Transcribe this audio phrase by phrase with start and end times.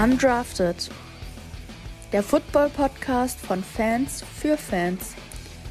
[0.00, 0.90] Undrafted.
[2.12, 5.16] Der Football-Podcast von Fans für Fans.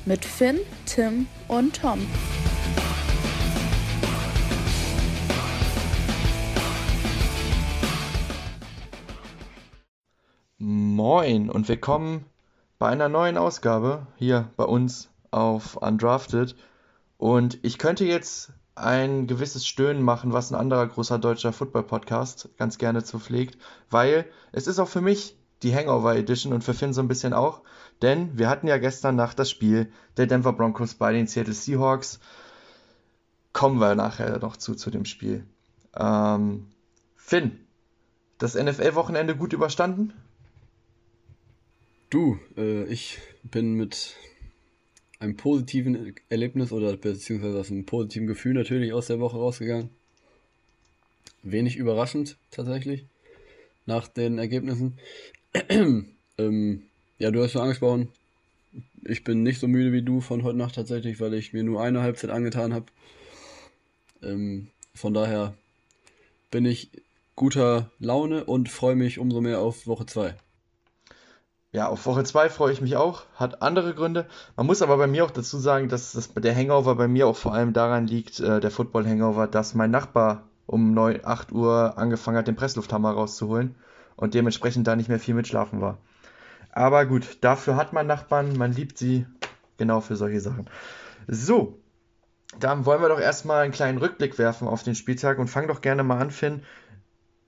[0.05, 2.05] Mit Finn, Tim und Tom.
[10.57, 12.25] Moin und willkommen
[12.80, 16.54] bei einer neuen Ausgabe hier bei uns auf Undrafted.
[17.16, 22.78] Und ich könnte jetzt ein gewisses Stöhnen machen, was ein anderer großer deutscher Football-Podcast ganz
[22.78, 23.57] gerne zu pflegt,
[23.89, 27.34] weil es ist auch für mich die Hangover Edition und für Finn so ein bisschen
[27.34, 27.61] auch,
[28.01, 32.20] denn wir hatten ja gestern Nacht das Spiel der Denver Broncos bei den Seattle Seahawks.
[33.53, 35.45] Kommen wir nachher noch zu, zu dem Spiel.
[35.95, 36.67] Ähm,
[37.16, 37.59] Finn,
[38.38, 40.14] das NFL-Wochenende gut überstanden?
[42.12, 44.16] Du, äh, ich bin mit
[45.20, 49.90] einem positiven Erlebnis oder beziehungsweise aus einem positiven Gefühl natürlich aus der Woche rausgegangen.
[51.44, 53.06] Wenig überraschend tatsächlich
[53.86, 54.98] nach den Ergebnissen.
[55.70, 56.84] ähm,
[57.20, 58.09] ja, du hast schon angesprochen,
[59.04, 61.81] ich bin nicht so müde wie du von heute Nacht tatsächlich, weil ich mir nur
[61.81, 62.86] eine Halbzeit angetan habe.
[64.22, 65.54] Ähm, von daher
[66.52, 66.90] bin ich
[67.36, 70.36] guter Laune und freue mich umso mehr auf Woche 2.
[71.73, 73.23] Ja, auf Woche 2 freue ich mich auch.
[73.36, 74.26] Hat andere Gründe.
[74.56, 77.36] Man muss aber bei mir auch dazu sagen, dass das, der Hangover bei mir auch
[77.36, 82.38] vor allem daran liegt, äh, der Football-Hangover, dass mein Nachbar um 9, 8 Uhr angefangen
[82.38, 83.76] hat, den Presslufthammer rauszuholen
[84.16, 85.98] und dementsprechend da nicht mehr viel mitschlafen war.
[86.72, 89.26] Aber gut, dafür hat man Nachbarn, man liebt sie
[89.78, 90.70] genau für solche Sachen.
[91.28, 91.80] So,
[92.59, 95.81] dann wollen wir doch erstmal einen kleinen Rückblick werfen auf den Spieltag und fang doch
[95.81, 96.62] gerne mal an, Finn.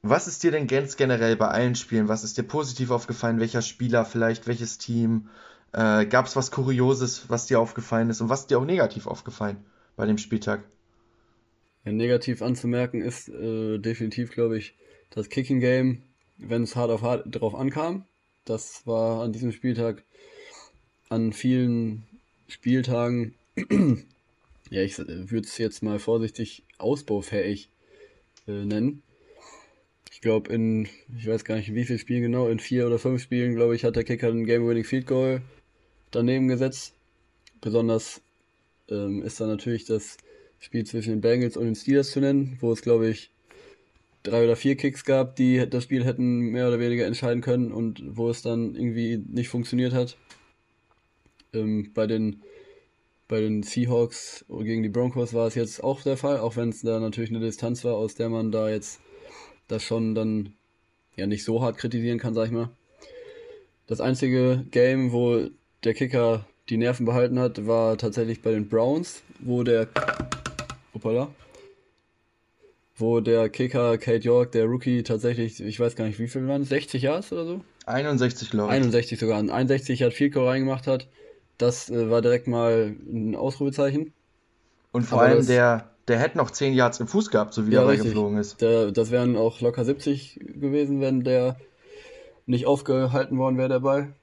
[0.01, 2.07] Was ist dir denn ganz generell bei allen Spielen?
[2.07, 3.39] Was ist dir positiv aufgefallen?
[3.39, 4.47] Welcher Spieler vielleicht?
[4.47, 5.29] Welches Team?
[5.73, 8.21] Äh, Gab es was Kurioses, was dir aufgefallen ist?
[8.21, 9.57] Und was ist dir auch negativ aufgefallen
[9.97, 10.63] bei dem Spieltag?
[11.83, 14.73] Ja, negativ anzumerken ist äh, definitiv, glaube ich,
[15.09, 16.03] das Kicking Game,
[16.37, 18.05] wenn es hart auf hart drauf ankam.
[18.45, 20.03] Das war an diesem Spieltag
[21.09, 22.07] an vielen
[22.47, 23.35] Spieltagen,
[24.69, 27.69] ja, ich würde es jetzt mal vorsichtig ausbaufähig
[28.47, 29.03] äh, nennen
[30.11, 30.87] ich glaube, in,
[31.17, 33.83] ich weiß gar nicht, wie viele Spielen genau, in vier oder fünf Spielen, glaube ich,
[33.83, 35.41] hat der Kicker ein Game-Winning Field Goal
[36.11, 36.93] daneben gesetzt.
[37.61, 38.21] Besonders
[38.89, 40.17] ähm, ist da natürlich das
[40.59, 43.31] Spiel zwischen den Bengals und den Steelers zu nennen, wo es, glaube ich,
[44.23, 48.01] drei oder vier Kicks gab, die das Spiel hätten mehr oder weniger entscheiden können und
[48.05, 50.17] wo es dann irgendwie nicht funktioniert hat.
[51.53, 52.41] Ähm, bei den
[53.27, 56.81] bei den Seahawks gegen die Broncos war es jetzt auch der Fall, auch wenn es
[56.81, 58.99] da natürlich eine Distanz war, aus der man da jetzt
[59.69, 60.53] das schon dann
[61.15, 62.69] ja nicht so hart kritisieren kann, sag ich mal.
[63.87, 65.47] Das einzige Game, wo
[65.83, 69.87] der Kicker die Nerven behalten hat, war tatsächlich bei den Browns, wo der
[70.93, 71.29] Hoppala,
[72.97, 76.65] wo der Kicker Kate York, der Rookie, tatsächlich, ich weiß gar nicht, wie viel waren
[76.65, 77.61] 60 Yards oder so?
[77.85, 78.75] 61, glaube ich.
[78.77, 79.39] 61 sogar.
[79.39, 81.07] 61 hat viel reingemacht hat.
[81.57, 84.13] Das äh, war direkt mal ein Ausrufezeichen.
[84.91, 87.71] Und vor Aber allem der, der hätte noch 10 Yards im Fuß gehabt, so wie
[87.71, 88.61] ja, er geflogen ist.
[88.61, 91.57] Der, das wären auch locker 70 gewesen, wenn der
[92.47, 94.15] nicht aufgehalten worden wäre, der Ball.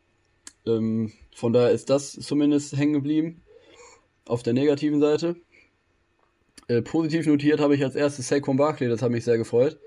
[0.66, 3.42] Ähm, von daher ist das zumindest hängen geblieben.
[4.26, 5.36] Auf der negativen Seite.
[6.66, 9.78] Äh, positiv notiert habe ich als erstes Saquon Barkley, das hat mich sehr gefreut,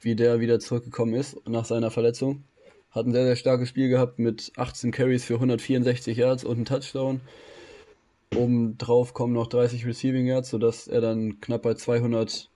[0.00, 2.44] wie der wieder zurückgekommen ist nach seiner Verletzung.
[2.90, 6.64] Hat ein sehr, sehr starkes Spiel gehabt mit 18 Carries für 164 Yards und einen
[6.66, 7.22] Touchdown.
[8.34, 12.50] Oben drauf kommen noch 30 Receiving Yards, sodass er dann knapp bei 200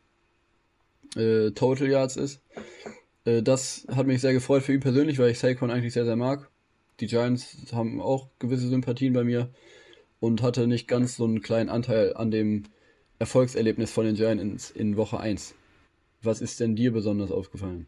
[1.16, 2.43] äh, Total Yards ist.
[3.25, 6.16] Äh, das hat mich sehr gefreut für ihn persönlich, weil ich Saquon eigentlich sehr, sehr
[6.16, 6.50] mag.
[7.00, 9.50] Die Giants haben auch gewisse Sympathien bei mir
[10.21, 12.65] und hatte nicht ganz so einen kleinen Anteil an dem
[13.19, 15.55] Erfolgserlebnis von den Giants in, in Woche 1.
[16.22, 17.87] Was ist denn dir besonders aufgefallen?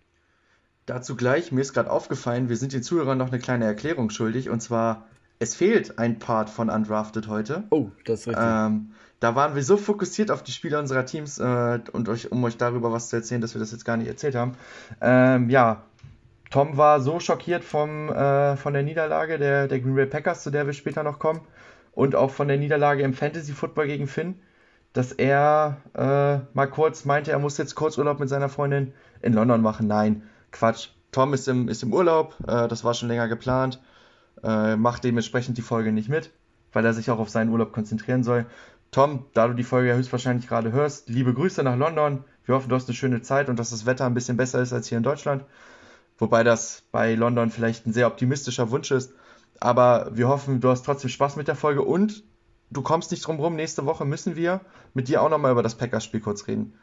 [0.86, 4.50] Dazu gleich, mir ist gerade aufgefallen, wir sind den Zuhörern noch eine kleine Erklärung schuldig.
[4.50, 5.08] Und zwar
[5.44, 7.64] es fehlt ein Part von Undrafted heute.
[7.68, 8.44] Oh, das ist richtig.
[8.46, 12.42] Ähm, da waren wir so fokussiert auf die Spieler unserer Teams äh, und euch, um
[12.44, 14.56] euch darüber was zu erzählen, dass wir das jetzt gar nicht erzählt haben.
[15.02, 15.82] Ähm, ja,
[16.50, 20.50] Tom war so schockiert vom, äh, von der Niederlage der, der Green Bay Packers, zu
[20.50, 21.40] der wir später noch kommen,
[21.92, 24.36] und auch von der Niederlage im Fantasy Football gegen Finn,
[24.94, 29.34] dass er äh, mal kurz meinte, er muss jetzt kurz Urlaub mit seiner Freundin in
[29.34, 29.86] London machen.
[29.88, 30.88] Nein, Quatsch.
[31.12, 33.78] Tom ist im, ist im Urlaub, äh, das war schon länger geplant
[34.42, 36.30] äh, macht dementsprechend die Folge nicht mit,
[36.72, 38.46] weil er sich auch auf seinen Urlaub konzentrieren soll.
[38.90, 42.24] Tom, da du die Folge ja höchstwahrscheinlich gerade hörst, liebe Grüße nach London.
[42.44, 44.72] Wir hoffen, du hast eine schöne Zeit und dass das Wetter ein bisschen besser ist
[44.72, 45.44] als hier in Deutschland.
[46.18, 49.12] Wobei das bei London vielleicht ein sehr optimistischer Wunsch ist.
[49.60, 52.22] Aber wir hoffen, du hast trotzdem Spaß mit der Folge und
[52.70, 53.56] du kommst nicht drum rum.
[53.56, 54.60] Nächste Woche müssen wir
[54.94, 56.74] mit dir auch nochmal über das Packers-Spiel kurz reden.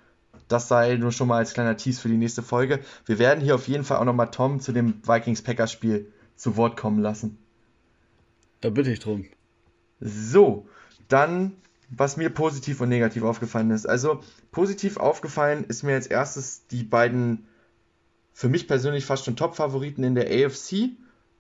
[0.47, 2.79] Das sei nur schon mal als kleiner Tease für die nächste Folge.
[3.05, 6.99] Wir werden hier auf jeden Fall auch nochmal Tom zu dem Vikings-Packers-Spiel zu Wort kommen
[6.99, 7.37] lassen.
[8.61, 9.25] Da bitte ich drum.
[9.99, 10.67] So,
[11.07, 11.53] dann,
[11.89, 13.87] was mir positiv und negativ aufgefallen ist.
[13.87, 14.21] Also,
[14.51, 17.47] positiv aufgefallen ist mir als erstes die beiden,
[18.33, 20.91] für mich persönlich fast schon Top-Favoriten in der AFC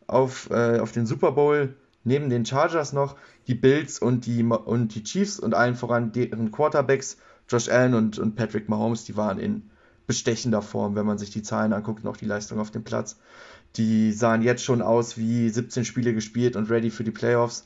[0.07, 3.15] auf, äh, auf den Super Bowl neben den Chargers noch
[3.47, 8.17] die Bills und die, und die Chiefs und allen voran deren Quarterbacks, Josh Allen und,
[8.17, 9.69] und Patrick Mahomes, die waren in
[10.07, 13.19] bestechender Form, wenn man sich die Zahlen anguckt und auch die Leistung auf dem Platz.
[13.77, 17.65] Die sahen jetzt schon aus wie 17 Spiele gespielt und ready für die Playoffs.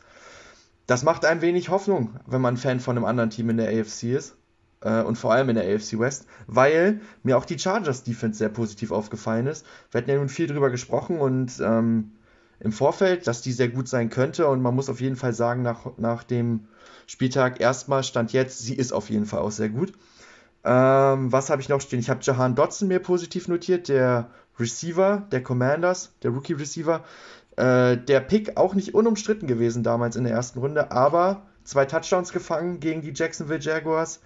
[0.87, 4.03] Das macht ein wenig Hoffnung, wenn man Fan von einem anderen Team in der AFC
[4.03, 4.35] ist.
[4.81, 8.49] Äh, und vor allem in der AFC West, weil mir auch die Chargers Defense sehr
[8.49, 9.65] positiv aufgefallen ist.
[9.91, 12.11] Wir hatten ja nun viel drüber gesprochen und ähm,
[12.59, 14.47] im Vorfeld, dass die sehr gut sein könnte.
[14.47, 16.67] Und man muss auf jeden Fall sagen, nach, nach dem
[17.07, 19.93] Spieltag erstmal stand jetzt, sie ist auf jeden Fall auch sehr gut.
[20.63, 21.99] Ähm, was habe ich noch stehen?
[21.99, 24.29] Ich habe Jahan Dotson mir positiv notiert, der
[24.59, 27.03] Receiver der Commanders, der Rookie Receiver.
[27.57, 32.31] Äh, der Pick auch nicht unumstritten gewesen damals in der ersten Runde, aber zwei Touchdowns
[32.31, 34.21] gefangen gegen die Jacksonville Jaguars.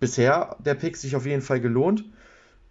[0.00, 2.04] Bisher der Pick sich auf jeden Fall gelohnt.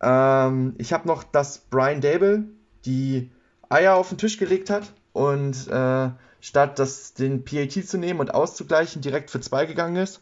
[0.01, 2.45] Ähm, ich habe noch, dass Brian Dable
[2.85, 3.31] die
[3.69, 6.09] Eier auf den Tisch gelegt hat und äh,
[6.39, 10.21] statt das, den PAT zu nehmen und auszugleichen, direkt für zwei gegangen ist.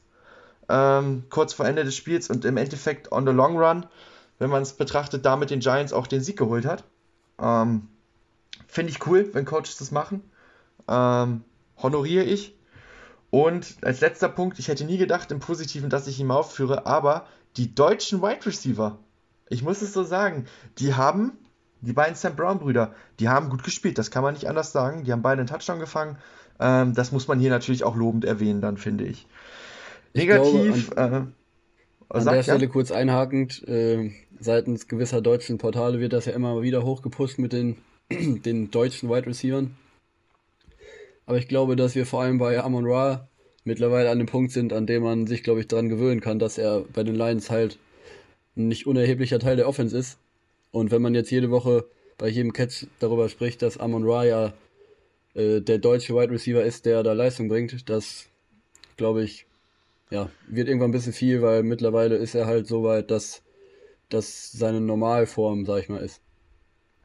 [0.67, 3.85] Ähm, kurz vor Ende des Spiels und im Endeffekt on the long run,
[4.39, 6.83] wenn man es betrachtet, damit den Giants auch den Sieg geholt hat.
[7.39, 7.87] Ähm,
[8.67, 10.21] Finde ich cool, wenn Coaches das machen.
[10.87, 11.43] Ähm,
[11.81, 12.55] honoriere ich.
[13.29, 17.25] Und als letzter Punkt, ich hätte nie gedacht im Positiven, dass ich ihn aufführe, aber
[17.57, 18.97] die deutschen Wide Receiver,
[19.49, 20.45] ich muss es so sagen,
[20.77, 21.37] die haben
[21.81, 25.03] die beiden Sam Brown-Brüder, die haben gut gespielt, das kann man nicht anders sagen.
[25.03, 26.17] Die haben beide einen Touchdown gefangen.
[26.59, 29.27] Ähm, das muss man hier natürlich auch lobend erwähnen, dann finde ich.
[30.13, 30.77] Negativ.
[30.77, 31.44] Ich glaube, äh,
[32.09, 32.69] an der Stelle ja?
[32.69, 37.77] kurz einhakend, äh, seitens gewisser deutschen Portale wird das ja immer wieder hochgepusht mit den,
[38.09, 39.65] den deutschen Wide Receivers.
[41.25, 43.27] Aber ich glaube, dass wir vor allem bei Amon Ra
[43.63, 46.57] mittlerweile an dem Punkt sind, an dem man sich, glaube ich, daran gewöhnen kann, dass
[46.57, 47.79] er bei den Lions halt
[48.55, 50.19] ein nicht unerheblicher Teil der Offense ist
[50.75, 51.85] und wenn man jetzt jede Woche
[52.17, 54.53] bei jedem Catch darüber spricht, dass Amon Ra ja
[55.33, 58.25] äh, der deutsche Wide Receiver ist, der da Leistung bringt, das
[58.97, 59.45] glaube ich,
[60.09, 63.41] ja, wird irgendwann ein bisschen viel, weil mittlerweile ist er halt so weit, dass
[64.09, 66.21] das seine Normalform, sag ich mal, ist.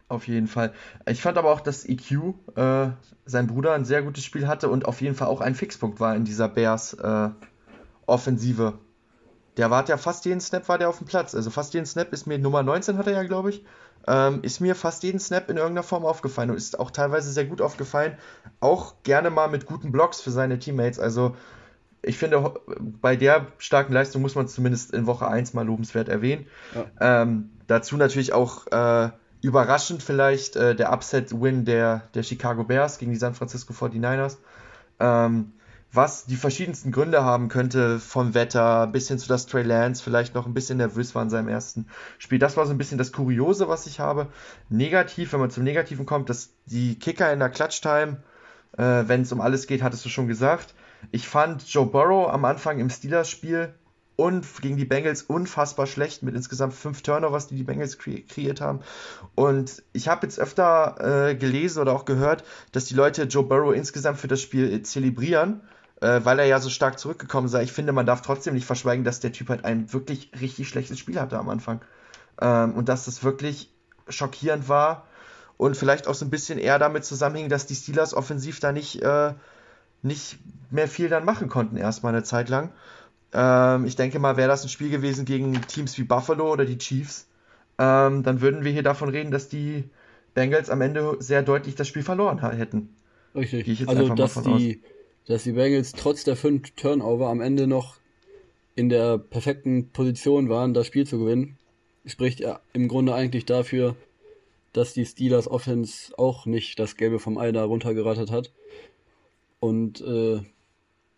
[0.08, 0.72] Auf jeden Fall.
[1.06, 2.90] Ich fand aber auch, dass EQ, äh,
[3.26, 6.16] sein Bruder, ein sehr gutes Spiel hatte und auf jeden Fall auch ein Fixpunkt war
[6.16, 7.30] in dieser Bears äh,
[8.06, 8.78] Offensive.
[9.56, 11.34] Der war ja fast jeden Snap war der auf dem Platz.
[11.34, 13.64] Also fast jeden Snap ist mir, Nummer 19 hat er ja, glaube ich,
[14.06, 17.44] ähm, ist mir fast jeden Snap in irgendeiner Form aufgefallen und ist auch teilweise sehr
[17.44, 18.16] gut aufgefallen.
[18.58, 20.98] Auch gerne mal mit guten Blocks für seine Teammates.
[20.98, 21.36] Also
[22.02, 22.54] ich finde,
[23.00, 26.46] bei der starken Leistung muss man es zumindest in Woche 1 mal lobenswert erwähnen.
[26.74, 27.22] Ja.
[27.22, 29.10] Ähm, dazu natürlich auch äh,
[29.42, 34.38] überraschend vielleicht äh, der Upset-Win der, der Chicago Bears gegen die San Francisco 49ers.
[34.98, 35.52] Ähm,
[35.92, 40.36] was die verschiedensten Gründe haben könnte, vom Wetter bis hin zu, dass Trey Lance vielleicht
[40.36, 41.86] noch ein bisschen nervös war in seinem ersten
[42.18, 42.38] Spiel.
[42.38, 44.28] Das war so ein bisschen das Kuriose, was ich habe.
[44.68, 48.18] Negativ, wenn man zum Negativen kommt, dass die Kicker in der Clutch-Time,
[48.78, 50.74] äh, wenn es um alles geht, hattest du schon gesagt.
[51.10, 53.74] Ich fand Joe Burrow am Anfang im Steelers-Spiel
[54.16, 58.60] und gegen die Bengals unfassbar schlecht mit insgesamt fünf Turnovers, die die Bengals kre kreiert
[58.60, 58.80] haben.
[59.34, 63.74] Und ich habe jetzt öfter äh, gelesen oder auch gehört, dass die Leute Joe Burrow
[63.74, 65.62] insgesamt für das Spiel äh, zelebrieren
[66.00, 67.62] äh, weil er ja so stark zurückgekommen sei.
[67.62, 70.98] Ich finde, man darf trotzdem nicht verschweigen, dass der Typ halt ein wirklich richtig schlechtes
[70.98, 71.80] Spiel hatte am Anfang.
[72.40, 73.70] Ähm, und dass das wirklich
[74.08, 75.06] schockierend war
[75.56, 79.02] und vielleicht auch so ein bisschen eher damit zusammenhing, dass die Steelers offensiv da nicht,
[79.02, 79.34] äh,
[80.02, 80.38] nicht
[80.70, 82.70] mehr viel dann machen konnten, erstmal eine Zeit lang.
[83.32, 86.78] Ähm, ich denke mal, wäre das ein Spiel gewesen gegen Teams wie Buffalo oder die
[86.78, 87.28] Chiefs,
[87.78, 89.84] ähm, dann würden wir hier davon reden, dass die
[90.34, 92.94] Bengals am Ende sehr deutlich das Spiel verloren hätten.
[93.34, 93.88] Richtig.
[93.88, 94.90] also, dass die, aus
[95.26, 97.96] dass die Bengals trotz der fünf Turnover am Ende noch
[98.74, 101.56] in der perfekten Position waren, das Spiel zu gewinnen,
[102.04, 103.96] spricht ja im Grunde eigentlich dafür,
[104.72, 108.52] dass die Steelers Offense auch nicht das Gelbe vom Ei da runtergerattert hat.
[109.60, 110.40] Und äh,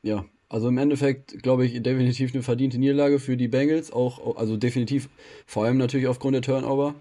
[0.03, 4.57] ja, also im Endeffekt glaube ich definitiv eine verdiente Niederlage für die Bengals, auch also
[4.57, 5.09] definitiv
[5.47, 6.95] vor allem natürlich aufgrund der Turnover.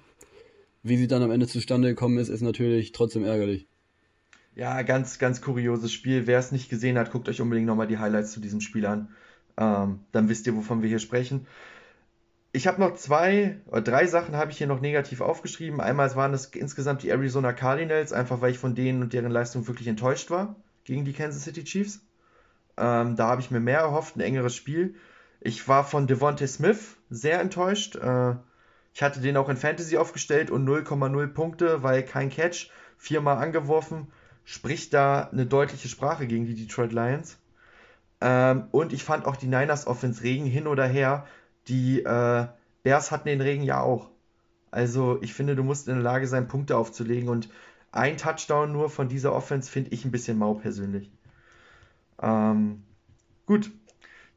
[0.84, 3.68] Wie sie dann am Ende zustande gekommen ist, ist natürlich trotzdem ärgerlich.
[4.56, 6.28] Ja, ganz, ganz kurioses Spiel.
[6.28, 9.10] Wer es nicht gesehen hat, guckt euch unbedingt nochmal die Highlights zu diesem Spiel an.
[9.58, 11.46] Ähm, dann wisst ihr, wovon wir hier sprechen.
[12.54, 15.80] Ich habe noch zwei oder drei Sachen habe ich hier noch negativ aufgeschrieben.
[15.80, 19.68] Einmal waren es insgesamt die Arizona Cardinals, einfach weil ich von denen und deren Leistung
[19.68, 22.02] wirklich enttäuscht war gegen die Kansas City Chiefs.
[22.78, 24.96] Ähm, da habe ich mir mehr erhofft, ein engeres Spiel.
[25.40, 27.96] Ich war von Devontae Smith sehr enttäuscht.
[27.96, 28.36] Äh,
[28.94, 34.12] ich hatte den auch in Fantasy aufgestellt und 0,0 Punkte, weil kein Catch, viermal angeworfen,
[34.44, 37.38] spricht da eine deutliche Sprache gegen die Detroit Lions.
[38.20, 41.26] Ähm, und ich fand auch die Niners Offense Regen hin oder her.
[41.68, 42.48] Die äh,
[42.84, 44.10] Bears hatten den Regen ja auch.
[44.70, 47.50] Also ich finde, du musst in der Lage sein, Punkte aufzulegen und
[47.92, 51.12] ein Touchdown nur von dieser Offense finde ich ein bisschen mau persönlich.
[52.22, 52.84] Ähm,
[53.46, 53.72] gut,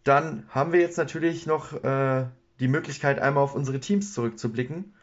[0.02, 2.26] dann haben wir jetzt natürlich noch äh,
[2.60, 4.94] die Möglichkeit, einmal auf unsere Teams zurückzublicken.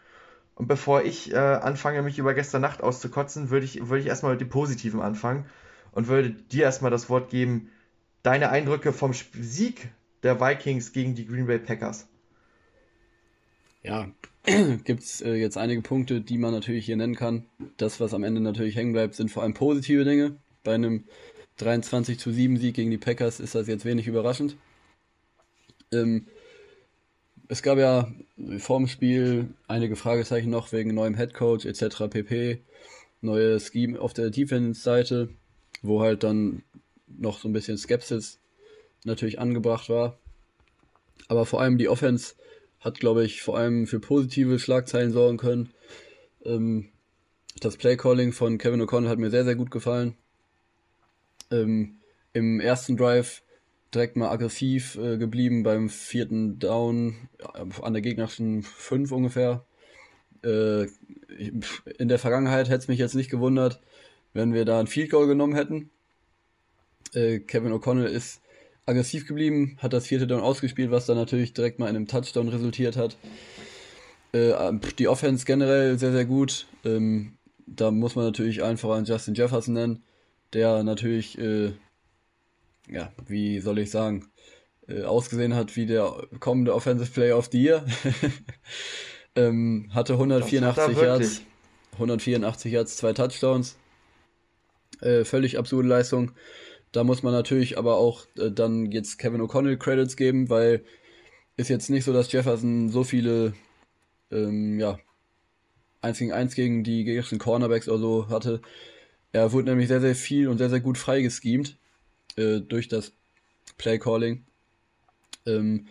[0.55, 4.33] Und bevor ich äh, anfange, mich über gestern Nacht auszukotzen, würde ich, würd ich erstmal
[4.33, 5.45] mit dem Positiven anfangen
[5.91, 7.69] und würde dir erstmal das Wort geben,
[8.21, 9.89] deine Eindrücke vom Sieg
[10.23, 12.07] der Vikings gegen die Green Bay Packers.
[13.83, 14.11] Ja,
[14.83, 17.45] gibt es äh, jetzt einige Punkte, die man natürlich hier nennen kann.
[17.77, 20.35] Das, was am Ende natürlich hängen bleibt, sind vor allem positive Dinge.
[20.63, 21.05] Bei einem
[21.57, 24.55] 23 zu 7 Sieg gegen die Packers ist das jetzt wenig überraschend.
[25.91, 26.27] Ähm,
[27.47, 28.11] es gab ja
[28.59, 32.09] vor Spiel einige Fragezeichen noch wegen neuem Headcoach etc.
[32.09, 32.61] pp.
[33.19, 35.29] Neue Scheme auf der Defense-Seite,
[35.81, 36.63] wo halt dann
[37.07, 38.39] noch so ein bisschen Skepsis
[39.03, 40.17] natürlich angebracht war.
[41.27, 42.35] Aber vor allem die Offense
[42.81, 45.69] hat, glaube ich, vor allem für positive Schlagzeilen sorgen können.
[46.43, 46.89] Ähm,
[47.59, 50.15] das Playcalling von Kevin O'Connell hat mir sehr, sehr gut gefallen.
[51.51, 51.99] Ähm,
[52.33, 53.43] Im ersten Drive
[53.93, 59.65] direkt mal aggressiv äh, geblieben, beim vierten Down äh, an der gegnerischen 5 ungefähr.
[60.43, 60.87] Äh,
[61.37, 63.79] in der Vergangenheit hätte es mich jetzt nicht gewundert,
[64.33, 65.91] wenn wir da ein Field Goal genommen hätten.
[67.13, 68.40] Äh, Kevin O'Connell ist
[68.91, 72.47] aggressiv geblieben, hat das vierte Down ausgespielt, was dann natürlich direkt mal in einem Touchdown
[72.47, 73.17] resultiert hat.
[74.33, 74.53] Äh,
[74.97, 76.67] die Offense generell sehr, sehr gut.
[76.85, 80.03] Ähm, da muss man natürlich einfach an Justin Jefferson nennen,
[80.53, 81.73] der natürlich, äh,
[82.89, 84.27] ja, wie soll ich sagen,
[84.87, 87.85] äh, ausgesehen hat wie der kommende Offensive Player of the Year.
[89.35, 91.41] ähm, hatte 184 hat Yards,
[91.93, 93.77] 184 Yards, zwei Touchdowns.
[95.01, 96.31] Äh, völlig absurde Leistung.
[96.91, 100.83] Da muss man natürlich aber auch äh, dann jetzt Kevin O'Connell Credits geben, weil
[101.57, 103.53] ist jetzt nicht so, dass Jefferson so viele,
[104.31, 104.99] ähm, ja,
[106.01, 108.61] 1 gegen 1 gegen die gegnerischen Cornerbacks oder so hatte.
[109.31, 111.77] Er wurde nämlich sehr, sehr viel und sehr, sehr gut freigeschemt
[112.35, 113.13] äh, durch das
[113.77, 114.45] Play Calling.
[115.45, 115.87] Ähm,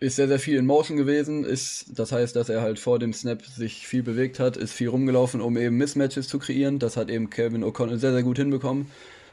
[0.00, 1.44] ist sehr, sehr viel in Motion gewesen.
[1.44, 4.88] Ist, das heißt, dass er halt vor dem Snap sich viel bewegt hat, ist viel
[4.88, 6.78] rumgelaufen, um eben Mismatches zu kreieren.
[6.78, 8.86] Das hat eben Kevin O'Connell sehr, sehr gut hinbekommen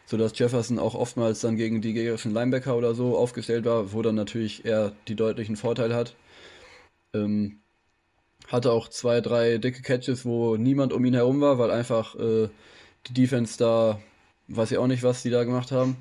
[0.09, 4.15] sodass Jefferson auch oftmals dann gegen die gegnerischen Linebacker oder so aufgestellt war, wo dann
[4.15, 6.15] natürlich er die deutlichen Vorteile hat.
[7.13, 7.59] Ähm,
[8.47, 12.49] hatte auch zwei, drei dicke Catches, wo niemand um ihn herum war, weil einfach äh,
[13.05, 13.99] die Defense da,
[14.47, 15.95] weiß ich auch nicht, was die da gemacht haben.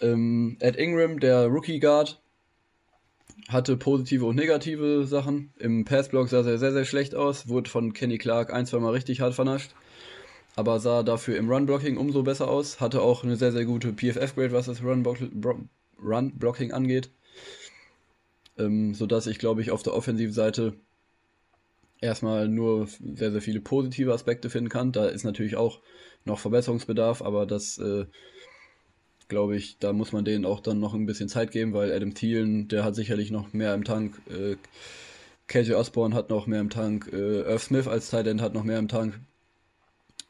[0.00, 2.20] Ähm, Ed Ingram, der Rookie Guard,
[3.46, 5.52] hatte positive und negative Sachen.
[5.60, 8.90] Im Passblock sah er sehr, sehr schlecht aus, wurde von Kenny Clark ein, zwei Mal
[8.90, 9.70] richtig hart vernascht
[10.56, 12.80] aber sah dafür im Run-Blocking umso besser aus.
[12.80, 17.10] Hatte auch eine sehr, sehr gute PFF-Grade, was das Run-Blocking angeht.
[18.56, 20.74] Ähm, sodass ich, glaube ich, auf der offensiven Seite
[22.00, 24.92] erstmal nur sehr, sehr viele positive Aspekte finden kann.
[24.92, 25.80] Da ist natürlich auch
[26.24, 28.06] noch Verbesserungsbedarf, aber das, äh,
[29.28, 32.14] glaube ich, da muss man denen auch dann noch ein bisschen Zeit geben, weil Adam
[32.14, 34.20] Thielen, der hat sicherlich noch mehr im Tank.
[34.28, 34.56] Äh,
[35.46, 37.10] KJ Osborne hat noch mehr im Tank.
[37.12, 39.18] Äh, Irv Smith als Tight End hat noch mehr im Tank.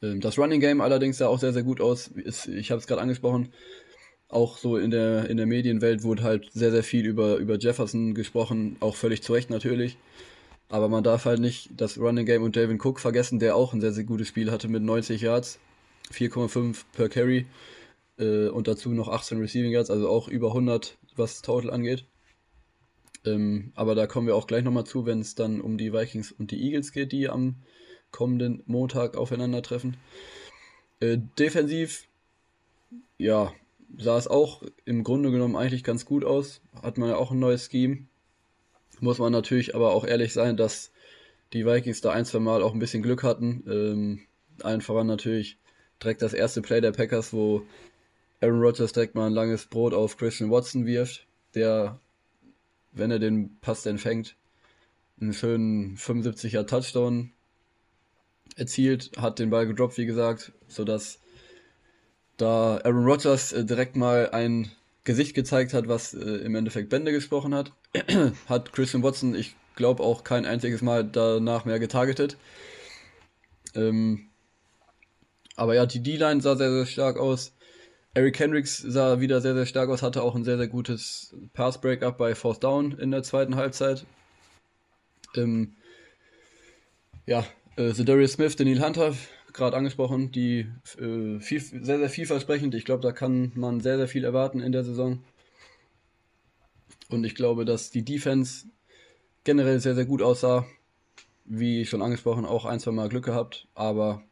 [0.04, 2.10] Ähm, das Running Game allerdings sah auch sehr, sehr gut aus.
[2.16, 3.52] Ich habe es gerade angesprochen.
[4.28, 8.14] Auch so in der, in der Medienwelt wurde halt sehr, sehr viel über, über Jefferson
[8.14, 9.96] gesprochen, auch völlig zu Recht natürlich.
[10.68, 13.80] Aber man darf halt nicht das Running Game und Dalvin Cook vergessen, der auch ein
[13.80, 15.60] sehr, sehr gutes Spiel hatte mit 90 Yards,
[16.12, 17.46] 4,5 per Carry
[18.18, 22.06] äh, und dazu noch 18 Receiving Yards, also auch über 100, was Total angeht.
[23.24, 26.32] Ähm, aber da kommen wir auch gleich nochmal zu, wenn es dann um die Vikings
[26.32, 27.56] und die Eagles geht, die am
[28.14, 29.96] kommenden Montag aufeinandertreffen.
[31.00, 32.06] Äh, defensiv,
[33.18, 33.52] ja,
[33.98, 36.60] sah es auch im Grunde genommen eigentlich ganz gut aus.
[36.80, 38.06] Hat man ja auch ein neues Scheme.
[39.00, 40.92] Muss man natürlich aber auch ehrlich sein, dass
[41.52, 43.64] die Vikings da ein, zwei Mal auch ein bisschen Glück hatten.
[43.68, 44.20] Ähm,
[44.62, 45.58] allen voran natürlich
[46.00, 47.62] direkt das erste Play der Packers, wo
[48.40, 51.98] Aaron Rodgers direkt mal ein langes Brot auf Christian Watson wirft, der,
[52.92, 54.36] wenn er den Pass denn fängt,
[55.20, 57.32] einen schönen 75er Touchdown
[58.56, 61.20] erzielt, hat den Ball gedroppt, wie gesagt, sodass
[62.36, 64.70] da Aaron Rodgers äh, direkt mal ein
[65.04, 67.72] Gesicht gezeigt hat, was äh, im Endeffekt Bände gesprochen hat,
[68.48, 72.36] hat Christian Watson, ich glaube, auch kein einziges Mal danach mehr getargetet.
[73.74, 74.28] Ähm,
[75.56, 77.52] aber ja, die D-Line sah sehr, sehr stark aus.
[78.14, 82.16] Eric Hendricks sah wieder sehr, sehr stark aus, hatte auch ein sehr, sehr gutes Pass-Breakup
[82.16, 84.06] bei Fourth Down in der zweiten Halbzeit.
[85.36, 85.74] Ähm,
[87.26, 87.44] ja,
[87.76, 89.14] äh, Darius Smith, Daniel Hunter,
[89.52, 90.66] gerade angesprochen, die
[90.98, 92.74] äh, viel, sehr, sehr vielversprechend.
[92.74, 95.22] Ich glaube, da kann man sehr, sehr viel erwarten in der Saison.
[97.08, 98.66] Und ich glaube, dass die Defense
[99.44, 100.66] generell sehr, sehr gut aussah.
[101.44, 104.22] Wie schon angesprochen, auch ein, zwei Mal Glück gehabt, aber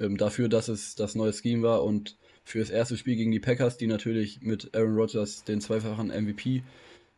[0.00, 3.38] ähm, dafür, dass es das neue Scheme war und für das erste Spiel gegen die
[3.38, 6.64] Packers, die natürlich mit Aaron Rodgers den zweifachen MVP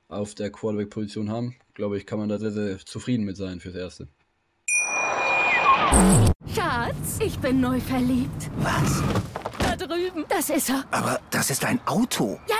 [0.08, 3.76] auf der Quarterback-Position haben, glaube ich, kann man da sehr, sehr zufrieden mit sein fürs
[3.76, 4.08] Erste.
[6.54, 8.50] Schatz, ich bin neu verliebt.
[8.58, 9.02] Was?
[9.58, 10.24] Da drüben.
[10.28, 10.84] Das ist er.
[10.90, 12.38] Aber das ist ein Auto.
[12.48, 12.56] Ja,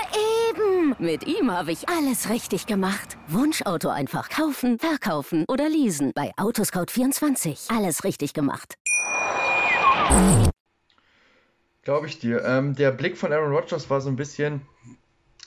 [0.49, 0.95] eben.
[0.99, 3.17] Mit ihm habe ich alles richtig gemacht.
[3.27, 6.11] Wunschauto einfach kaufen, verkaufen oder leasen.
[6.13, 7.75] Bei Autoscout24.
[7.75, 8.75] Alles richtig gemacht.
[11.83, 12.43] Glaube ich dir.
[12.43, 14.61] Ähm, der Blick von Aaron Rodgers war so ein bisschen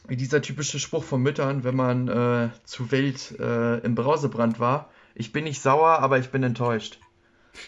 [0.09, 4.91] wie dieser typische Spruch von Müttern, wenn man äh, zu wild äh, im Brausebrand war.
[5.14, 6.99] Ich bin nicht sauer, aber ich bin enttäuscht.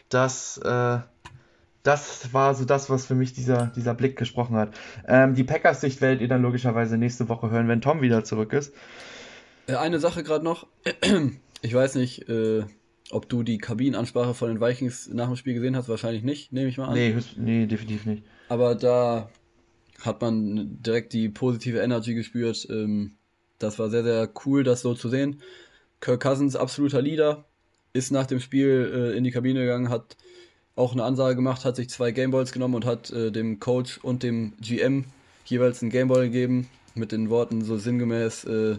[0.08, 0.98] Das, äh,
[1.82, 4.74] das war so das, was für mich dieser, dieser Blick gesprochen hat.
[5.06, 8.74] Ähm, die Packers-Sicht werdet ihr dann logischerweise nächste Woche hören, wenn Tom wieder zurück ist.
[9.66, 10.66] Äh, eine Sache gerade noch.
[11.62, 12.64] Ich weiß nicht, äh,
[13.10, 15.88] ob du die Kabinenansprache von den Vikings nach dem Spiel gesehen hast.
[15.88, 16.94] Wahrscheinlich nicht, nehme ich mal an.
[16.94, 18.24] Nee, nee, definitiv nicht.
[18.50, 19.30] Aber da
[20.02, 22.66] hat man direkt die positive Energy gespürt.
[22.70, 23.16] Ähm,
[23.58, 25.40] das war sehr, sehr cool, das so zu sehen.
[26.00, 27.46] Kirk Cousins, absoluter Leader,
[27.96, 30.16] ist nach dem Spiel äh, in die Kabine gegangen, hat
[30.76, 34.22] auch eine Ansage gemacht, hat sich zwei Gameballs genommen und hat äh, dem Coach und
[34.22, 35.06] dem GM
[35.46, 38.76] jeweils einen Gameball gegeben mit den Worten so sinngemäß äh,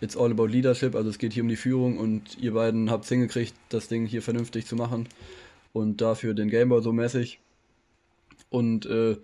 [0.00, 3.04] It's all about leadership, also es geht hier um die Führung und ihr beiden habt
[3.04, 5.08] es hingekriegt, das Ding hier vernünftig zu machen
[5.72, 7.38] und dafür den Gameball so mäßig.
[8.50, 9.16] Und äh,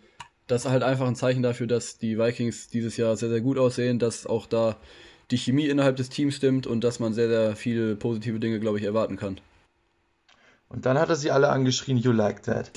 [0.46, 3.58] das ist halt einfach ein Zeichen dafür, dass die Vikings dieses Jahr sehr, sehr gut
[3.58, 4.76] aussehen, dass auch da
[5.30, 8.78] die Chemie innerhalb des Teams stimmt und dass man sehr, sehr viele positive Dinge, glaube
[8.78, 9.40] ich, erwarten kann.
[10.68, 12.70] Und dann hat er sie alle angeschrien, you like that.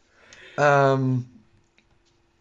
[0.58, 1.26] ähm,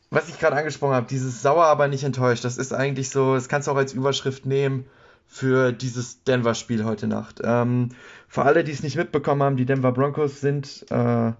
[0.09, 3.47] was ich gerade angesprochen habe, dieses sauer, aber nicht enttäuscht, das ist eigentlich so, das
[3.47, 4.85] kannst du auch als Überschrift nehmen
[5.27, 7.39] für dieses Denver-Spiel heute Nacht.
[7.43, 7.89] Ähm,
[8.27, 11.31] für alle, die es nicht mitbekommen haben, die Denver Broncos sind äh,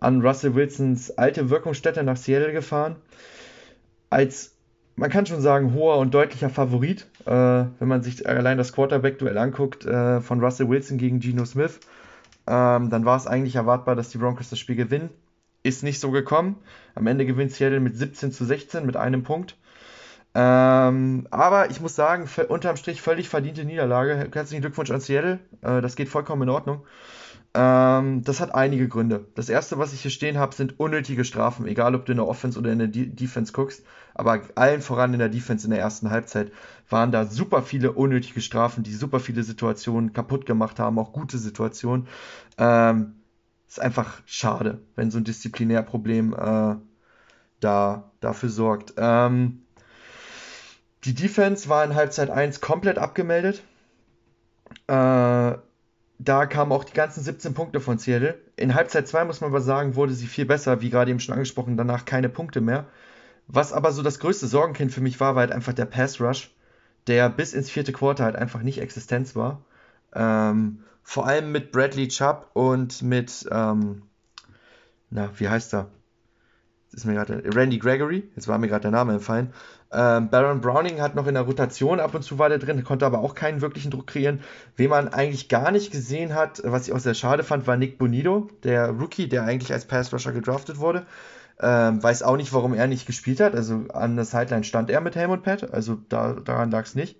[0.00, 2.96] an Russell Wilsons alte Wirkungsstätte nach Seattle gefahren.
[4.10, 4.54] Als
[4.98, 9.38] man kann schon sagen, hoher und deutlicher Favorit, äh, wenn man sich allein das Quarterback-Duell
[9.38, 11.78] anguckt äh, von Russell Wilson gegen Geno Smith.
[12.48, 15.10] Ähm, dann war es eigentlich erwartbar, dass die Broncos das Spiel gewinnen.
[15.62, 16.56] Ist nicht so gekommen.
[16.96, 19.56] Am Ende gewinnt Seattle mit 17 zu 16 mit einem Punkt.
[20.34, 24.28] Ähm, aber ich muss sagen, unterm Strich völlig verdiente Niederlage.
[24.32, 25.38] Herzlichen Glückwunsch an Seattle.
[25.62, 26.84] Äh, das geht vollkommen in Ordnung.
[27.60, 29.26] Ähm, das hat einige Gründe.
[29.34, 32.28] Das erste, was ich hier stehen habe, sind unnötige Strafen, egal ob du in der
[32.28, 33.82] Offense oder in der De Defense guckst.
[34.14, 36.52] Aber allen voran in der Defense in der ersten Halbzeit
[36.88, 41.36] waren da super viele unnötige Strafen, die super viele Situationen kaputt gemacht haben, auch gute
[41.36, 42.06] Situationen.
[42.58, 43.16] Ähm,
[43.66, 46.76] ist einfach schade, wenn so ein Disziplinärproblem äh,
[47.58, 48.94] da dafür sorgt.
[48.98, 49.62] Ähm,
[51.04, 53.64] die Defense war in Halbzeit 1 komplett abgemeldet.
[54.86, 55.54] Äh,
[56.18, 58.38] da kamen auch die ganzen 17 Punkte von Seattle.
[58.56, 61.34] In Halbzeit 2 muss man aber sagen, wurde sie viel besser, wie gerade eben schon
[61.34, 62.86] angesprochen, danach keine Punkte mehr.
[63.46, 66.50] Was aber so das größte Sorgenkind für mich war, war halt einfach der Pass Rush,
[67.06, 69.62] der bis ins vierte Quarter halt einfach nicht Existenz war.
[70.12, 74.02] Ähm, vor allem mit Bradley Chubb und mit, ähm,
[75.10, 75.88] na, wie heißt er?
[76.92, 79.52] ist mir gerade Randy Gregory, jetzt war mir gerade der Name entfallen.
[79.90, 83.20] Ähm, Baron Browning hat noch in der Rotation ab und zu weiter drin, konnte aber
[83.20, 84.40] auch keinen wirklichen Druck kreieren.
[84.76, 87.96] Wen man eigentlich gar nicht gesehen hat, was ich auch sehr schade fand, war Nick
[87.98, 91.06] Bonito, der Rookie, der eigentlich als Pass Rusher gedraftet wurde.
[91.60, 93.54] Ähm, weiß auch nicht, warum er nicht gespielt hat.
[93.54, 97.16] Also an der Sideline stand er mit Helmut Pat, also da, daran lag es nicht.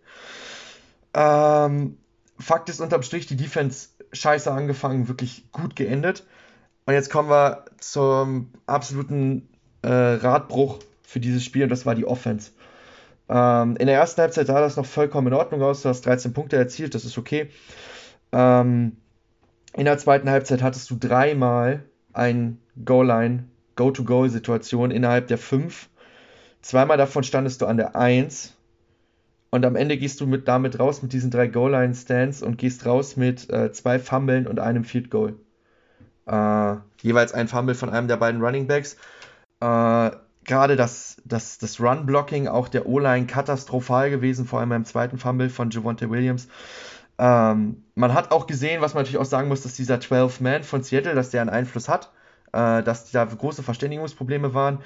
[1.14, 1.96] Ähm,
[2.38, 6.24] Fakt ist unterm Strich, die Defense scheiße angefangen, wirklich gut geendet.
[6.86, 9.48] Und jetzt kommen wir zum absoluten
[9.82, 12.52] äh, Radbruch für dieses Spiel und das war die Offense.
[13.28, 15.82] Ähm, in der ersten Halbzeit sah das noch vollkommen in Ordnung aus.
[15.82, 17.50] Du hast 13 Punkte erzielt, das ist okay.
[18.32, 18.96] Ähm,
[19.74, 23.44] in der zweiten Halbzeit hattest du dreimal ein Goal-Line,
[23.76, 25.88] Go-to-Goal-Situation innerhalb der 5.
[26.62, 28.54] Zweimal davon standest du an der 1.
[29.50, 33.16] Und am Ende gehst du mit, damit raus mit diesen drei Goal-Line-Stands und gehst raus
[33.16, 35.36] mit äh, zwei Fummeln und einem Field Goal.
[36.26, 38.96] Äh, jeweils ein Fumble von einem der beiden Running Backs.
[39.60, 40.10] Äh,
[40.48, 45.50] Gerade das, das, das Run-Blocking auch der O-Line katastrophal gewesen, vor allem beim zweiten Fumble
[45.50, 46.48] von Javonte Williams.
[47.18, 50.82] Ähm, man hat auch gesehen, was man natürlich auch sagen muss, dass dieser 12-Man von
[50.82, 52.12] Seattle, dass der einen Einfluss hat,
[52.54, 54.78] äh, dass da große Verständigungsprobleme waren.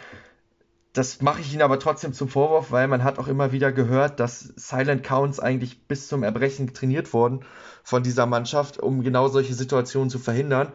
[0.94, 4.18] das mache ich ihnen aber trotzdem zum Vorwurf, weil man hat auch immer wieder gehört,
[4.18, 7.44] dass Silent Counts eigentlich bis zum Erbrechen trainiert wurden
[7.85, 10.72] von dieser Mannschaft, um genau solche Situationen zu verhindern.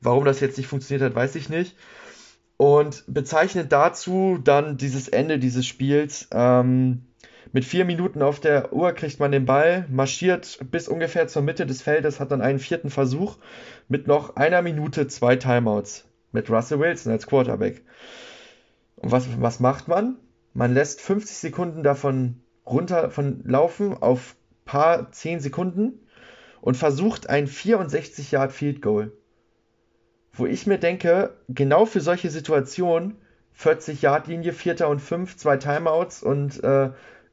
[0.00, 1.76] Warum das jetzt nicht funktioniert hat, weiß ich nicht.
[2.56, 6.28] Und bezeichnend dazu dann dieses Ende dieses Spiels.
[6.32, 7.02] Ähm,
[7.52, 11.66] mit vier Minuten auf der Uhr kriegt man den Ball, marschiert bis ungefähr zur Mitte
[11.66, 13.38] des Feldes, hat dann einen vierten Versuch
[13.88, 17.82] mit noch einer Minute zwei Timeouts mit Russell Wilson als Quarterback.
[18.96, 20.16] Und was, was macht man?
[20.54, 26.00] Man lässt 50 Sekunden davon runter von laufen auf paar 10 Sekunden
[26.60, 29.12] und versucht ein 64 Yard Field Goal.
[30.36, 33.16] Wo ich mir denke, genau für solche Situationen
[33.54, 36.90] 40 Yard Linie, Vierter und 5, zwei Timeouts und äh,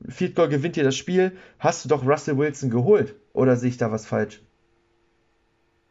[0.08, 3.16] Field Goal gewinnt dir das Spiel, hast du doch Russell Wilson geholt.
[3.34, 4.42] Oder sehe ich da was falsch?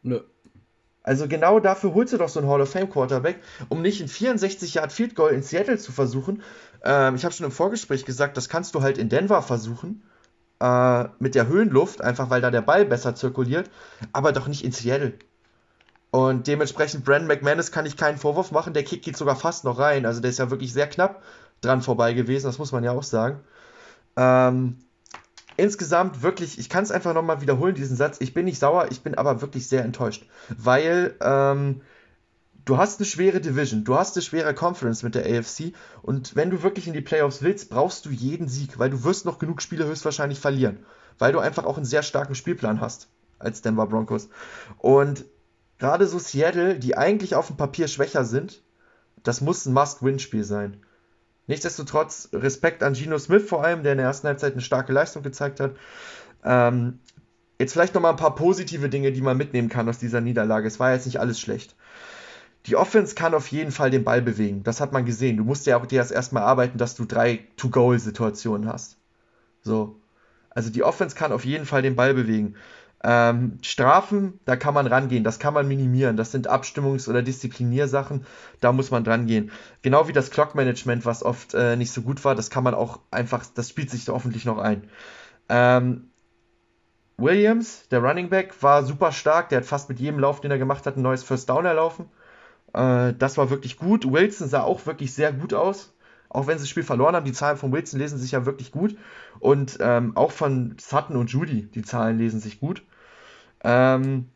[0.01, 0.21] Nö.
[1.03, 4.07] Also genau dafür holst du doch so einen Hall of Fame Quarterback, um nicht in
[4.07, 6.41] 64 Yard Field Goal in Seattle zu versuchen.
[6.83, 10.03] Ähm, ich habe schon im Vorgespräch gesagt, das kannst du halt in Denver versuchen.
[10.59, 13.69] Äh, mit der Höhenluft, einfach weil da der Ball besser zirkuliert,
[14.13, 15.13] aber doch nicht in Seattle.
[16.13, 18.75] Und dementsprechend, Brandon McManus kann ich keinen Vorwurf machen.
[18.75, 20.05] Der Kick geht sogar fast noch rein.
[20.05, 21.23] Also der ist ja wirklich sehr knapp
[21.61, 23.39] dran vorbei gewesen, das muss man ja auch sagen.
[24.15, 24.77] Ähm,
[25.57, 28.17] insgesamt wirklich, ich kann es einfach nochmal wiederholen, diesen Satz.
[28.19, 30.27] Ich bin nicht sauer, ich bin aber wirklich sehr enttäuscht.
[30.55, 31.81] Weil ähm,
[32.63, 35.73] du hast eine schwere Division, du hast eine schwere Conference mit der AFC
[36.03, 39.25] und wenn du wirklich in die Playoffs willst, brauchst du jeden Sieg, weil du wirst
[39.25, 40.85] noch genug Spiele höchstwahrscheinlich verlieren.
[41.17, 43.07] Weil du einfach auch einen sehr starken Spielplan hast
[43.39, 44.29] als Denver Broncos.
[44.77, 45.25] Und
[45.79, 48.61] gerade so Seattle, die eigentlich auf dem Papier schwächer sind,
[49.23, 50.77] das muss ein Must-Win-Spiel sein.
[51.47, 55.23] Nichtsdestotrotz Respekt an Gino Smith vor allem, der in der ersten Halbzeit eine starke Leistung
[55.23, 55.75] gezeigt hat.
[56.43, 56.99] Ähm,
[57.59, 60.67] jetzt vielleicht nochmal ein paar positive Dinge, die man mitnehmen kann aus dieser Niederlage.
[60.67, 61.75] Es war jetzt nicht alles schlecht.
[62.65, 64.63] Die Offense kann auf jeden Fall den Ball bewegen.
[64.63, 65.35] Das hat man gesehen.
[65.35, 68.97] Du musst ja auch dir erst erstmal arbeiten, dass du drei To-Goal-Situationen hast.
[69.61, 69.99] So.
[70.49, 72.55] Also die Offense kann auf jeden Fall den Ball bewegen.
[73.05, 76.15] Ähm, Strafen, da kann man rangehen, das kann man minimieren.
[76.15, 78.25] Das sind Abstimmungs- oder Diszipliniersachen,
[78.61, 79.51] da muss man dran gehen.
[79.81, 82.99] Genau wie das Clock-Management, was oft äh, nicht so gut war, das kann man auch
[83.11, 84.89] einfach, das spielt sich da hoffentlich noch ein.
[85.49, 86.09] Ähm,
[87.17, 89.49] Williams, der Running Back, war super stark.
[89.49, 92.09] Der hat fast mit jedem Lauf, den er gemacht hat, ein neues First Down erlaufen.
[92.73, 94.11] Äh, das war wirklich gut.
[94.11, 95.93] Wilson sah auch wirklich sehr gut aus.
[96.29, 98.71] Auch wenn sie das Spiel verloren haben, die Zahlen von Wilson lesen sich ja wirklich
[98.71, 98.97] gut.
[99.39, 102.83] Und ähm, auch von Sutton und Judy, die Zahlen lesen sich gut.
[103.63, 104.29] Ähm,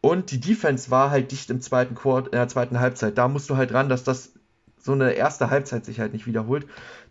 [0.00, 3.18] und die Defense war halt dicht im zweiten Quart in der zweiten Halbzeit.
[3.18, 4.32] Da musst du halt ran, dass das
[4.78, 6.66] so eine erste Halbzeit sich halt nicht wiederholt.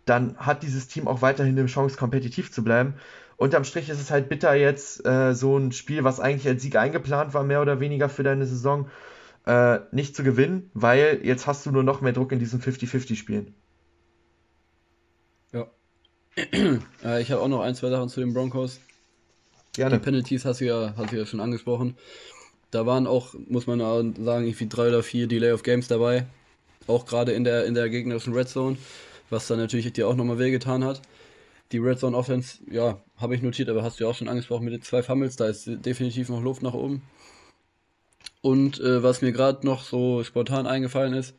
[0.06, 2.94] Dann hat dieses Team auch weiterhin eine Chance, kompetitiv zu bleiben.
[3.36, 6.76] Unterm Strich ist es halt bitter jetzt, äh, so ein Spiel, was eigentlich als Sieg
[6.76, 8.88] eingeplant war, mehr oder weniger für deine Saison,
[9.46, 13.54] äh, nicht zu gewinnen, weil jetzt hast du nur noch mehr Druck in diesen 50-50-Spielen.
[15.52, 15.66] Ja.
[17.04, 18.80] äh, ich habe auch noch ein, zwei Sachen zu den Broncos.
[19.76, 19.98] Gerne.
[19.98, 21.96] Die Penalties hast du ja, hast du ja schon angesprochen.
[22.70, 26.26] Da waren auch, muss man sagen, irgendwie drei oder vier Delay of Games dabei.
[26.86, 28.78] Auch gerade in der, in der gegnerischen Red Zone,
[29.28, 31.02] was dann natürlich dir auch nochmal wehgetan hat.
[31.72, 34.64] Die Red Zone Offense, ja, habe ich notiert, aber hast du ja auch schon angesprochen
[34.64, 37.02] mit den zwei Fumbles, da ist definitiv noch Luft nach oben.
[38.40, 41.34] Und äh, was mir gerade noch so spontan eingefallen ist,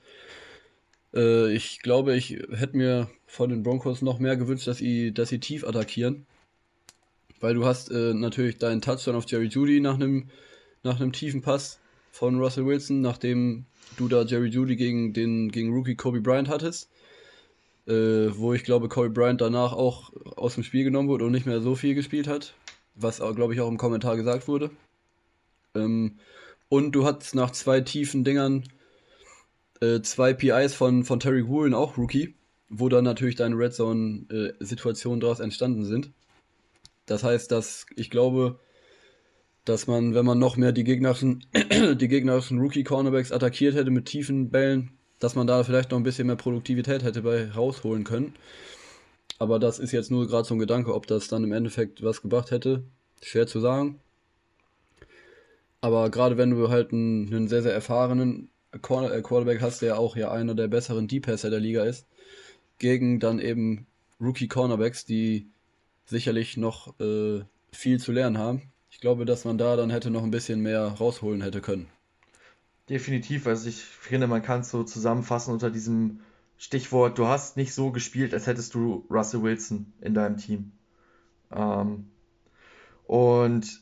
[1.15, 5.29] äh, ich glaube, ich hätte mir von den Broncos noch mehr gewünscht, dass sie, dass
[5.29, 6.27] sie tief attackieren
[7.39, 10.29] weil du hast äh, natürlich deinen Touchdown auf Jerry Judy nach einem
[10.83, 11.79] nach einem tiefen Pass
[12.11, 13.65] von Russell Wilson, nachdem
[13.97, 16.89] du da Jerry Judy gegen den gegen Rookie Kobe Bryant hattest,
[17.87, 21.45] äh, wo ich glaube Kobe Bryant danach auch aus dem Spiel genommen wurde und nicht
[21.45, 22.53] mehr so viel gespielt hat,
[22.95, 24.69] was glaube ich auch im Kommentar gesagt wurde.
[25.75, 26.17] Ähm,
[26.69, 28.63] und du hattest nach zwei tiefen Dingern
[29.81, 32.35] äh, zwei PIs von, von Terry Woolen, auch Rookie,
[32.69, 36.11] wo dann natürlich deine Red Zone-Situationen äh, daraus entstanden sind.
[37.07, 38.59] Das heißt, dass ich glaube,
[39.65, 41.45] dass man, wenn man noch mehr die gegnerischen,
[41.95, 46.27] die gegnerischen Rookie-Cornerbacks attackiert hätte mit tiefen Bällen, dass man da vielleicht noch ein bisschen
[46.27, 48.35] mehr Produktivität hätte bei rausholen können.
[49.39, 52.21] Aber das ist jetzt nur gerade so ein Gedanke, ob das dann im Endeffekt was
[52.21, 52.83] gebracht hätte.
[53.21, 53.99] Schwer zu sagen.
[55.81, 60.15] Aber gerade wenn du halt einen, einen sehr, sehr erfahrenen äh, Quarterback hast, der auch
[60.15, 62.07] ja einer der besseren Deep-Passer der Liga ist,
[62.79, 63.85] gegen dann eben
[64.19, 65.49] Rookie-Cornerbacks, die
[66.07, 68.61] sicherlich noch äh, viel zu lernen haben.
[68.89, 71.87] Ich glaube, dass man da dann hätte noch ein bisschen mehr rausholen hätte können.
[72.89, 73.45] Definitiv.
[73.45, 76.21] Also ich finde, man kann es so zusammenfassen unter diesem
[76.57, 80.71] Stichwort, du hast nicht so gespielt, als hättest du Russell Wilson in deinem Team.
[81.51, 82.09] Ähm,
[83.05, 83.81] und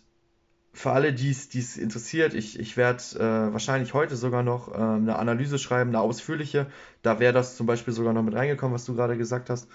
[0.74, 5.18] für alle, die es interessiert, ich, ich werde äh, wahrscheinlich heute sogar noch äh, eine
[5.18, 6.68] Analyse schreiben, eine ausführliche.
[7.02, 9.70] Da wäre das zum Beispiel sogar noch mit reingekommen, was du gerade gesagt hast.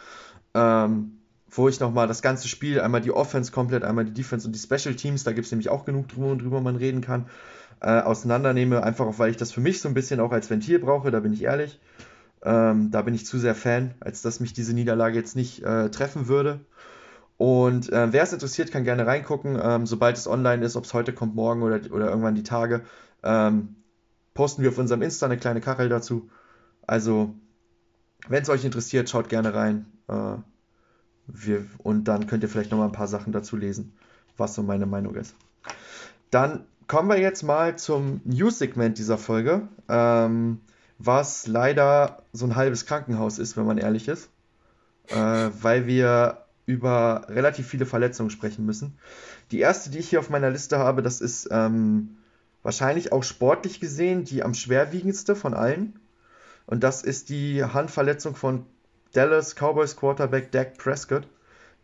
[0.52, 1.19] Ähm,
[1.50, 4.58] wo ich nochmal das ganze Spiel, einmal die Offense komplett, einmal die Defense und die
[4.58, 7.26] Special Teams, da gibt es nämlich auch genug drüber, drüber man reden kann,
[7.80, 10.78] äh, auseinandernehme, einfach auch, weil ich das für mich so ein bisschen auch als Ventil
[10.78, 11.80] brauche, da bin ich ehrlich.
[12.42, 15.90] Ähm, da bin ich zu sehr Fan, als dass mich diese Niederlage jetzt nicht äh,
[15.90, 16.60] treffen würde.
[17.36, 19.58] Und äh, wer es interessiert, kann gerne reingucken.
[19.62, 22.82] Ähm, sobald es online ist, ob es heute kommt, morgen oder, oder irgendwann die Tage,
[23.22, 23.76] ähm,
[24.34, 26.30] posten wir auf unserem Insta eine kleine Kachel dazu.
[26.86, 27.34] Also,
[28.28, 29.86] wenn es euch interessiert, schaut gerne rein.
[30.08, 30.36] Äh,
[31.26, 33.92] wir, und dann könnt ihr vielleicht nochmal ein paar Sachen dazu lesen,
[34.36, 35.34] was so meine Meinung ist.
[36.30, 39.68] Dann kommen wir jetzt mal zum News-Segment dieser Folge.
[39.88, 40.60] Ähm,
[41.02, 44.28] was leider so ein halbes Krankenhaus ist, wenn man ehrlich ist,
[45.08, 48.98] äh, weil wir über relativ viele Verletzungen sprechen müssen.
[49.50, 52.18] Die erste, die ich hier auf meiner Liste habe, das ist ähm,
[52.62, 55.98] wahrscheinlich auch sportlich gesehen die am schwerwiegendste von allen.
[56.66, 58.66] Und das ist die Handverletzung von
[59.12, 61.26] Dallas Cowboys Quarterback Dak Prescott,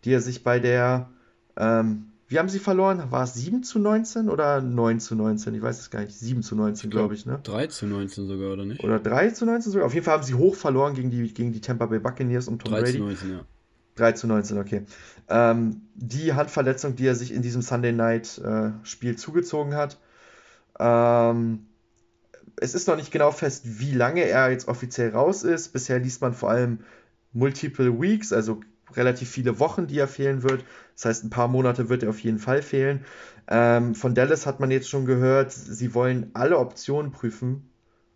[0.04, 1.08] die er sich bei der
[1.56, 3.10] ähm, wie haben sie verloren?
[3.10, 5.54] War es 7 zu 19 oder 9 zu 19?
[5.54, 6.12] Ich weiß es gar nicht.
[6.18, 7.38] 7 zu 19, glaube ich, ne?
[7.42, 8.82] 3 zu 19 sogar, oder nicht?
[8.82, 9.86] Oder 3 zu 19 sogar?
[9.86, 12.62] Auf jeden Fall haben sie hoch verloren gegen die, gegen die Tampa Bay Buccaneers und
[12.62, 12.98] Tom 3 Brady.
[12.98, 13.40] 3 zu 19, ja.
[13.94, 14.82] 3 zu 19, okay.
[15.28, 19.96] Ähm, die Handverletzung, die er sich in diesem Sunday Night äh, Spiel zugezogen hat.
[20.80, 21.66] Ähm,
[22.56, 25.68] es ist noch nicht genau fest, wie lange er jetzt offiziell raus ist.
[25.68, 26.80] Bisher liest man vor allem
[27.36, 28.60] Multiple Weeks, also
[28.94, 30.64] relativ viele Wochen, die er fehlen wird.
[30.94, 33.04] Das heißt, ein paar Monate wird er auf jeden Fall fehlen.
[33.48, 37.68] Ähm, von Dallas hat man jetzt schon gehört, sie wollen alle Optionen prüfen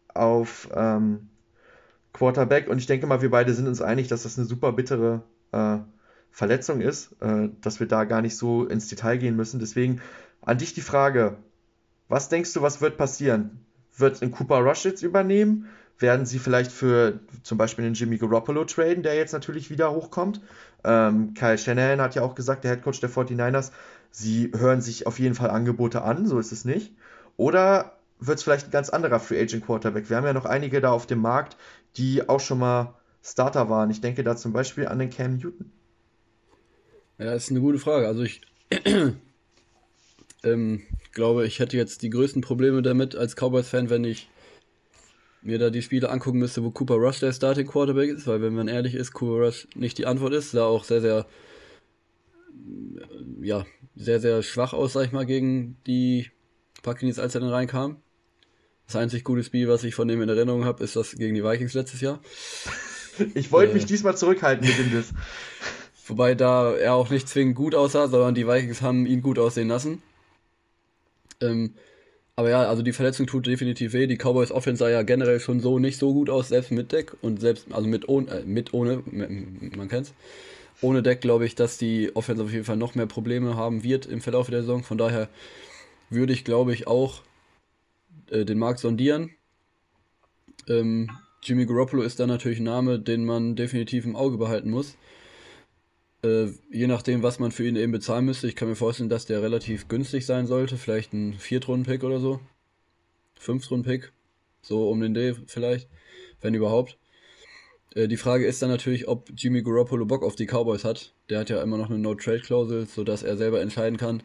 [0.09, 1.29] auf ähm,
[2.13, 2.69] Quarterback.
[2.69, 5.79] Und ich denke mal, wir beide sind uns einig, dass das eine super bittere äh,
[6.31, 9.61] Verletzung ist, äh, dass wir da gar nicht so ins Detail gehen müssen.
[9.61, 10.01] Deswegen
[10.41, 11.37] an dich die Frage,
[12.09, 13.65] was denkst du, was wird passieren?
[13.97, 15.69] Wird ein Cooper Rush jetzt übernehmen?
[16.01, 20.41] Werden sie vielleicht für zum Beispiel den Jimmy Garoppolo traden, der jetzt natürlich wieder hochkommt.
[20.83, 23.71] Ähm, Kyle Shanahan hat ja auch gesagt, der Headcoach der 49ers,
[24.11, 26.93] sie hören sich auf jeden Fall Angebote an, so ist es nicht.
[27.37, 30.09] Oder wird es vielleicht ein ganz anderer Free Agent Quarterback?
[30.11, 31.57] Wir haben ja noch einige da auf dem Markt,
[31.97, 33.91] die auch schon mal Starter waren.
[33.91, 35.71] Ich denke da zum Beispiel an den Cam Newton.
[37.19, 38.07] Ja, ist eine gute Frage.
[38.07, 38.41] Also ich
[40.43, 40.83] ähm,
[41.13, 44.31] glaube, ich hätte jetzt die größten Probleme damit als Cowboys-Fan, wenn ich
[45.43, 48.55] mir da die Spiele angucken müsste, wo Cooper Rush der Starting Quarterback ist, weil wenn
[48.55, 51.27] man ehrlich ist, Cooper Rush nicht die Antwort ist, sah auch sehr, sehr,
[53.41, 53.65] ja,
[53.97, 56.31] sehr, sehr schwach aus, sag ich mal, gegen die
[56.83, 57.97] Buccaneers, als er dann reinkam.
[58.87, 61.45] Das einzig gute Spiel, was ich von dem in Erinnerung habe, ist das gegen die
[61.45, 62.21] Vikings letztes Jahr.
[63.35, 65.13] Ich wollte äh, mich diesmal zurückhalten mit dem Diss.
[66.07, 69.69] Wobei da er auch nicht zwingend gut aussah, sondern die Vikings haben ihn gut aussehen
[69.69, 70.01] lassen.
[71.43, 71.75] Ähm,
[72.41, 74.07] aber ja, also die Verletzung tut definitiv weh.
[74.07, 77.15] Die Cowboys Offense sah ja generell schon so nicht so gut aus, selbst mit Deck
[77.21, 80.15] und selbst, also mit, ohne, äh, mit ohne, man kennt's.
[80.81, 84.07] Ohne Deck glaube ich, dass die Offense auf jeden Fall noch mehr Probleme haben wird
[84.07, 84.83] im Verlauf der Saison.
[84.83, 85.29] Von daher
[86.09, 87.21] würde ich, glaube ich, auch
[88.31, 89.29] äh, den Markt sondieren.
[90.67, 91.11] Ähm,
[91.43, 94.97] Jimmy Garoppolo ist da natürlich ein Name, den man definitiv im Auge behalten muss.
[96.23, 98.49] Äh, je nachdem, was man für ihn eben bezahlen müsste.
[98.49, 100.77] Ich kann mir vorstellen, dass der relativ günstig sein sollte.
[100.77, 102.41] Vielleicht ein Viertrunden-Pick oder so.
[103.39, 104.13] Fünftrunden-Pick.
[104.63, 105.89] So um den D vielleicht.
[106.41, 106.99] Wenn überhaupt.
[107.95, 111.15] Äh, die Frage ist dann natürlich, ob Jimmy Garoppolo Bock auf die Cowboys hat.
[111.31, 114.23] Der hat ja immer noch eine No-Trade-Klausel, sodass er selber entscheiden kann.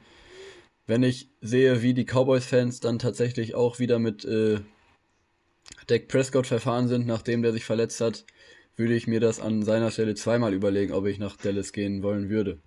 [0.88, 4.60] Wenn ich sehe, wie die Cowboys-Fans dann tatsächlich auch wieder mit äh,
[5.88, 8.25] Dak Prescott verfahren sind, nachdem der sich verletzt hat,
[8.77, 12.29] würde ich mir das an seiner Stelle zweimal überlegen, ob ich nach Dallas gehen wollen
[12.29, 12.59] würde.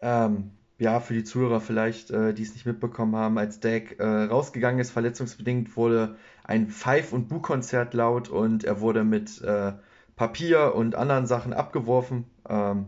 [0.00, 4.04] Ähm, ja, für die Zuhörer vielleicht, äh, die es nicht mitbekommen haben, als Dak äh,
[4.04, 9.72] rausgegangen ist, verletzungsbedingt, wurde ein Pfeif- und Bu-Konzert laut und er wurde mit äh,
[10.16, 12.24] Papier und anderen Sachen abgeworfen.
[12.48, 12.86] Ähm,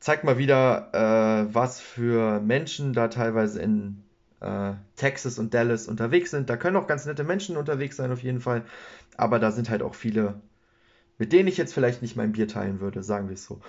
[0.00, 4.02] zeigt mal wieder, äh, was für Menschen da teilweise in
[4.40, 6.50] äh, Texas und Dallas unterwegs sind.
[6.50, 8.64] Da können auch ganz nette Menschen unterwegs sein, auf jeden Fall.
[9.16, 10.40] Aber da sind halt auch viele
[11.18, 13.60] mit denen ich jetzt vielleicht nicht mein Bier teilen würde, sagen wir es so.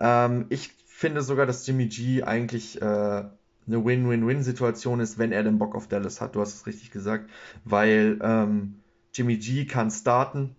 [0.00, 5.58] Ähm, ich finde sogar, dass Jimmy G eigentlich äh, eine Win-Win-Win-Situation ist, wenn er den
[5.58, 6.34] Bock auf Dallas hat.
[6.34, 7.28] Du hast es richtig gesagt,
[7.64, 8.80] weil ähm,
[9.14, 10.56] Jimmy G kann starten.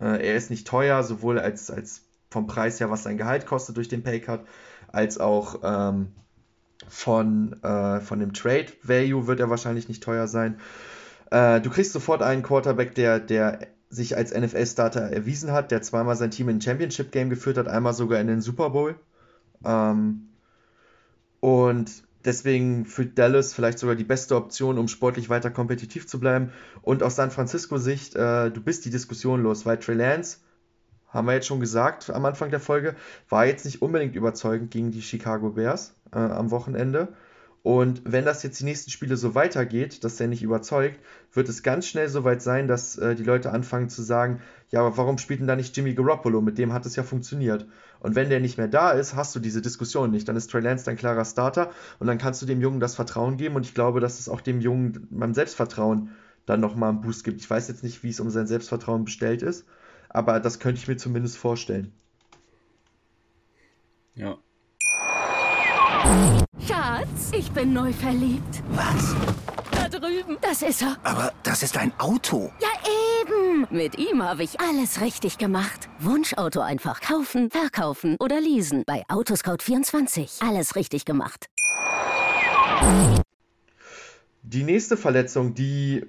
[0.00, 3.76] Äh, er ist nicht teuer, sowohl als, als vom Preis her, was sein Gehalt kostet
[3.76, 4.40] durch den Paycut,
[4.88, 6.08] als auch ähm,
[6.88, 10.60] von, äh, von dem Trade Value wird er wahrscheinlich nicht teuer sein.
[11.30, 16.16] Äh, du kriegst sofort einen Quarterback, der, der sich als NFL-Starter erwiesen hat, der zweimal
[16.16, 18.96] sein Team in ein Championship-Game geführt hat, einmal sogar in den Super Bowl.
[19.64, 20.28] Ähm,
[21.40, 21.90] und
[22.24, 26.50] deswegen für Dallas vielleicht sogar die beste Option, um sportlich weiter kompetitiv zu bleiben.
[26.82, 30.38] Und aus San Francisco-Sicht, äh, du bist die Diskussion los, weil Trey Lance,
[31.08, 32.96] haben wir jetzt schon gesagt am Anfang der Folge,
[33.28, 37.08] war jetzt nicht unbedingt überzeugend gegen die Chicago Bears äh, am Wochenende.
[37.66, 41.00] Und wenn das jetzt die nächsten Spiele so weitergeht, dass der nicht überzeugt,
[41.32, 44.78] wird es ganz schnell so weit sein, dass äh, die Leute anfangen zu sagen, ja,
[44.78, 46.40] aber warum spielt denn da nicht Jimmy Garoppolo?
[46.40, 47.66] Mit dem hat es ja funktioniert.
[47.98, 50.28] Und wenn der nicht mehr da ist, hast du diese Diskussion nicht.
[50.28, 53.36] Dann ist Trey Lance dein klarer Starter und dann kannst du dem Jungen das Vertrauen
[53.36, 53.56] geben.
[53.56, 56.10] Und ich glaube, dass es auch dem Jungen beim Selbstvertrauen
[56.46, 57.40] dann nochmal einen Boost gibt.
[57.40, 59.66] Ich weiß jetzt nicht, wie es um sein Selbstvertrauen bestellt ist,
[60.08, 61.92] aber das könnte ich mir zumindest vorstellen.
[64.14, 64.38] Ja,
[66.66, 68.62] Schatz, ich bin neu verliebt.
[68.70, 69.14] Was?
[69.70, 70.36] Da drüben.
[70.40, 70.96] Das ist er.
[71.02, 72.50] Aber das ist ein Auto.
[72.60, 72.68] Ja,
[73.22, 73.66] eben.
[73.70, 75.88] Mit ihm habe ich alles richtig gemacht.
[76.00, 78.84] Wunschauto einfach kaufen, verkaufen oder leasen.
[78.86, 80.46] Bei Autoscout24.
[80.46, 81.46] Alles richtig gemacht.
[84.42, 86.06] Die nächste Verletzung, die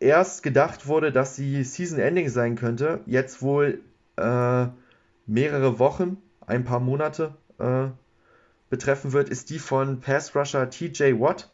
[0.00, 3.82] erst gedacht wurde, dass sie Season Ending sein könnte, jetzt wohl
[4.16, 4.66] äh,
[5.26, 7.88] mehrere Wochen, ein paar Monate äh,
[8.70, 11.50] betreffen wird, ist die von Pass Rusher TJ Watt,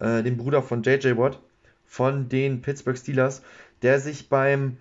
[0.00, 1.40] äh, dem Bruder von JJ Watt,
[1.84, 3.42] von den Pittsburgh Steelers,
[3.82, 4.78] der sich beim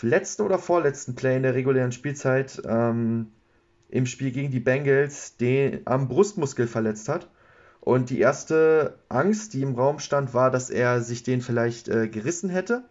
[0.00, 3.32] letzten oder vorletzten Play in der regulären Spielzeit ähm,
[3.88, 7.28] im Spiel gegen die Bengals den, am Brustmuskel verletzt hat.
[7.80, 12.08] Und die erste Angst, die im Raum stand, war, dass er sich den vielleicht äh,
[12.08, 12.84] gerissen hätte.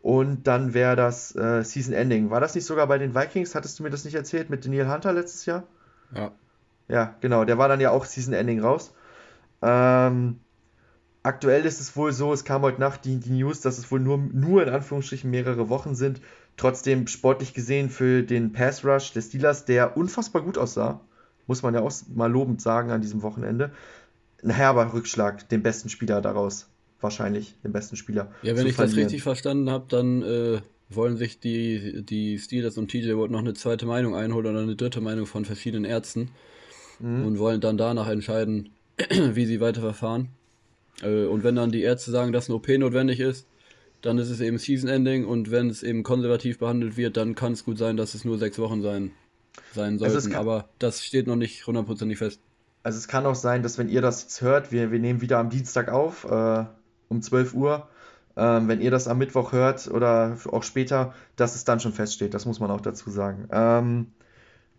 [0.00, 2.30] Und dann wäre das äh, Season Ending.
[2.30, 3.54] War das nicht sogar bei den Vikings?
[3.54, 5.64] Hattest du mir das nicht erzählt mit Daniel Hunter letztes Jahr?
[6.14, 6.32] ja.
[6.88, 8.92] Ja, genau, der war dann ja auch Season Ending raus.
[9.62, 10.40] Ähm,
[11.22, 14.00] aktuell ist es wohl so, es kam heute Nacht die, die News, dass es wohl
[14.00, 16.20] nur, nur in Anführungsstrichen mehrere Wochen sind.
[16.56, 21.00] Trotzdem sportlich gesehen für den Pass Rush des Steelers, der unfassbar gut aussah,
[21.46, 23.72] muss man ja auch mal lobend sagen an diesem Wochenende.
[24.42, 26.68] Ein herber Rückschlag, den besten Spieler daraus,
[27.00, 28.30] wahrscheinlich den besten Spieler.
[28.42, 32.88] Ja, wenn ich das richtig verstanden habe, dann äh, wollen sich die, die Steelers und
[32.88, 36.30] TJ Watt noch eine zweite Meinung einholen oder eine dritte Meinung von verschiedenen Ärzten
[37.04, 37.26] mhm.
[37.26, 38.70] und wollen dann danach entscheiden,
[39.10, 40.28] wie sie weiterverfahren.
[41.02, 43.46] Äh, und wenn dann die Ärzte sagen, dass eine OP notwendig ist,
[44.02, 47.52] dann ist es eben Season Ending und wenn es eben konservativ behandelt wird, dann kann
[47.52, 49.12] es gut sein, dass es nur sechs Wochen sein,
[49.72, 50.14] sein sollten.
[50.14, 52.40] Also Aber das steht noch nicht hundertprozentig fest.
[52.82, 55.38] Also es kann auch sein, dass wenn ihr das jetzt hört, wir, wir nehmen wieder
[55.38, 56.64] am Dienstag auf, äh,
[57.08, 57.88] um 12 Uhr,
[58.36, 62.34] ähm, wenn ihr das am Mittwoch hört oder auch später, dass es dann schon feststeht.
[62.34, 63.48] Das muss man auch dazu sagen.
[63.50, 64.08] Ähm,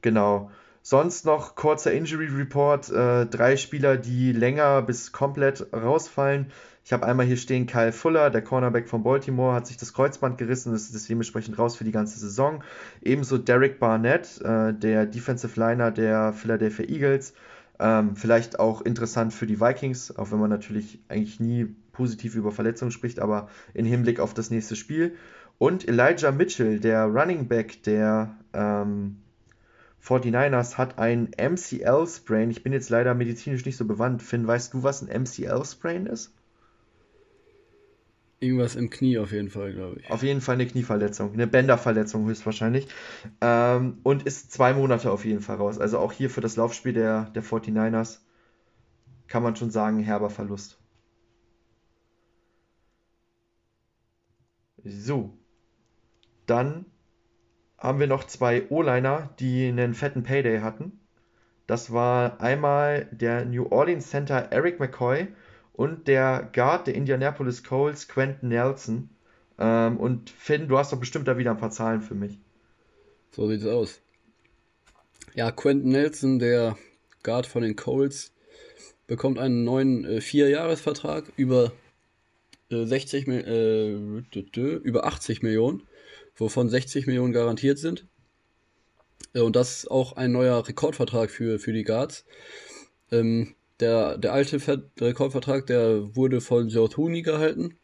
[0.01, 0.51] genau.
[0.87, 2.91] Sonst noch kurzer Injury Report.
[2.91, 6.51] Äh, drei Spieler, die länger bis komplett rausfallen.
[6.83, 10.37] Ich habe einmal hier stehen Kyle Fuller, der Cornerback von Baltimore, hat sich das Kreuzband
[10.37, 12.63] gerissen, ist, ist dementsprechend raus für die ganze Saison.
[13.01, 17.33] Ebenso Derek Barnett, äh, der Defensive Liner der Philadelphia Eagles.
[17.79, 22.51] Ähm, vielleicht auch interessant für die Vikings, auch wenn man natürlich eigentlich nie positiv über
[22.51, 25.15] Verletzungen spricht, aber im Hinblick auf das nächste Spiel.
[25.57, 29.17] Und Elijah Mitchell, der Running Back der ähm,
[30.05, 32.51] 49ers hat ein MCL-Sprain.
[32.51, 34.21] Ich bin jetzt leider medizinisch nicht so bewandt.
[34.21, 36.31] Finn, weißt du, was ein MCL-Sprain ist?
[38.39, 40.11] Irgendwas im Knie auf jeden Fall, glaube ich.
[40.11, 42.87] Auf jeden Fall eine Knieverletzung, eine Bänderverletzung höchstwahrscheinlich.
[43.41, 45.79] Ähm, und ist zwei Monate auf jeden Fall raus.
[45.79, 48.19] Also auch hier für das Laufspiel der, der 49ers
[49.27, 50.77] kann man schon sagen, herber Verlust.
[54.83, 55.35] So.
[56.45, 56.85] Dann
[57.85, 60.99] haben wir noch zwei O-Liner, die einen fetten Payday hatten.
[61.67, 65.27] Das war einmal der New Orleans Center Eric McCoy
[65.73, 69.09] und der Guard der Indianapolis Colts Quentin Nelson.
[69.57, 72.37] Ähm, und Finn, du hast doch bestimmt da wieder ein paar Zahlen für mich.
[73.31, 73.99] So sieht's aus.
[75.33, 76.77] Ja, Quentin Nelson, der
[77.23, 78.33] Guard von den Colts,
[79.07, 81.71] bekommt einen neuen äh, Vierjahresvertrag über
[82.69, 85.83] äh, 60 äh, über 80 Millionen
[86.35, 88.07] wovon 60 Millionen garantiert sind.
[89.33, 92.25] Äh, und das ist auch ein neuer Rekordvertrag für, für die Guards.
[93.11, 97.77] Ähm, der, der alte Ver Rekordvertrag, der wurde von Joe Tooney gehalten,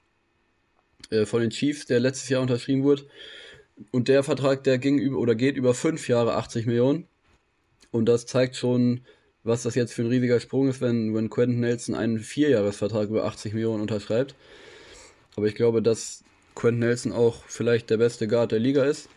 [1.09, 3.05] äh, von den Chiefs, der letztes Jahr unterschrieben wurde.
[3.91, 7.07] Und der Vertrag, der ging über oder geht über fünf Jahre 80 Millionen.
[7.91, 9.01] Und das zeigt schon,
[9.43, 13.25] was das jetzt für ein riesiger Sprung ist, wenn, wenn Quentin Nelson einen Vierjahresvertrag über
[13.25, 14.35] 80 Millionen unterschreibt.
[15.35, 16.23] Aber ich glaube, dass
[16.55, 19.09] Quentin Nelson auch vielleicht der beste Guard der Liga ist.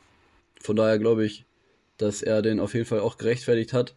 [0.61, 1.45] Von daher glaube ich,
[1.99, 3.95] dass er den auf jeden Fall auch gerechtfertigt hat.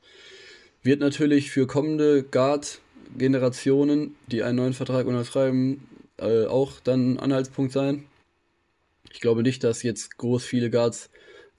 [0.84, 7.72] Wird natürlich für kommende Guard-Generationen, die einen neuen Vertrag unterschreiben, äh, auch dann ein Anhaltspunkt
[7.72, 8.06] sein.
[9.12, 11.10] Ich glaube nicht, dass jetzt groß viele Guards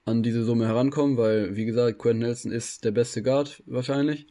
[0.04, 4.26] an diese Summe herankommen, weil, wie gesagt, Quentin Nelson ist der beste Guard wahrscheinlich.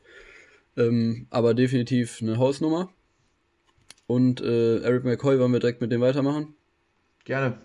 [0.75, 2.91] Ähm, aber definitiv eine Hausnummer.
[4.05, 6.56] Und äh, Eric McCoy, wollen wir direkt mit dem weitermachen?
[7.27, 7.57] Gerne.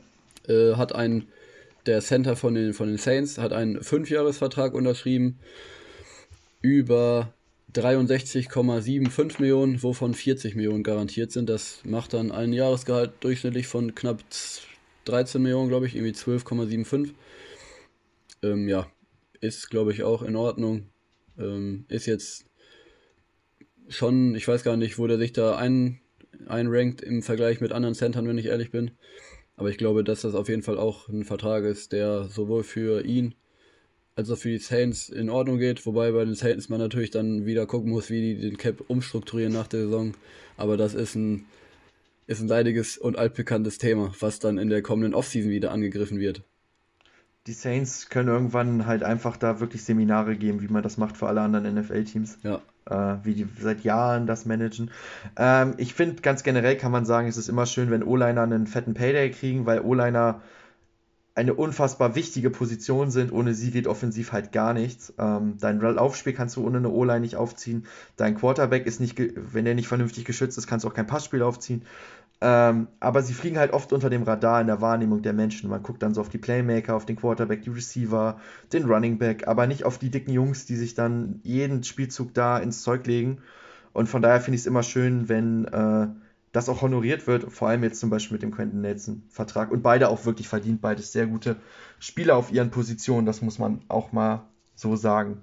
[0.48, 1.28] Äh, hat ein,
[1.86, 5.38] der Center von den, von den Saints, hat einen Fünfjahresvertrag unterschrieben
[6.62, 7.32] über
[7.72, 11.48] 63,75 Millionen, wovon 40 Millionen garantiert sind.
[11.48, 14.18] Das macht dann ein Jahresgehalt durchschnittlich von knapp
[15.04, 17.10] 13 Millionen, glaube ich, irgendwie 12,75.
[18.42, 18.90] Ähm, ja,
[19.40, 20.88] ist, glaube ich, auch in Ordnung.
[21.38, 22.46] Ähm, ist jetzt
[23.88, 26.00] schon, ich weiß gar nicht, wo der sich da ein,
[26.48, 28.90] einrankt im Vergleich mit anderen Centern, wenn ich ehrlich bin.
[29.56, 33.04] Aber ich glaube, dass das auf jeden Fall auch ein Vertrag ist, der sowohl für
[33.04, 33.34] ihn
[34.14, 35.84] als auch für die Saints in Ordnung geht.
[35.86, 39.52] Wobei bei den Saints man natürlich dann wieder gucken muss, wie die den Cap umstrukturieren
[39.52, 40.14] nach der Saison.
[40.56, 41.46] Aber das ist ein,
[42.26, 46.42] ist ein leidiges und altbekanntes Thema, was dann in der kommenden Offseason wieder angegriffen wird.
[47.46, 51.26] Die Saints können irgendwann halt einfach da wirklich Seminare geben, wie man das macht für
[51.26, 52.38] alle anderen NFL-Teams.
[52.42, 52.62] Ja.
[52.90, 54.90] Äh, wie die seit Jahren das managen.
[55.36, 58.66] Ähm, ich finde, ganz generell kann man sagen, es ist immer schön, wenn O-Liner einen
[58.66, 60.40] fetten Payday kriegen, weil O-Liner
[61.34, 63.32] eine unfassbar wichtige Position sind.
[63.32, 65.14] Ohne sie geht offensiv halt gar nichts.
[65.18, 67.86] Ähm, dein Laufspiel kannst du ohne eine O-Line nicht aufziehen.
[68.16, 71.42] Dein Quarterback ist nicht, wenn der nicht vernünftig geschützt ist, kannst du auch kein Passspiel
[71.42, 71.82] aufziehen.
[72.44, 75.70] Ähm, aber sie fliegen halt oft unter dem Radar in der Wahrnehmung der Menschen.
[75.70, 78.40] Man guckt dann so auf die Playmaker, auf den Quarterback, die Receiver,
[78.72, 82.58] den Running Back, aber nicht auf die dicken Jungs, die sich dann jeden Spielzug da
[82.58, 83.38] ins Zeug legen.
[83.92, 86.08] Und von daher finde ich es immer schön, wenn äh,
[86.50, 89.70] das auch honoriert wird, vor allem jetzt zum Beispiel mit dem Quentin Nelson-Vertrag.
[89.70, 91.54] Und beide auch wirklich verdient, beides sehr gute
[92.00, 95.42] Spieler auf ihren Positionen, das muss man auch mal so sagen.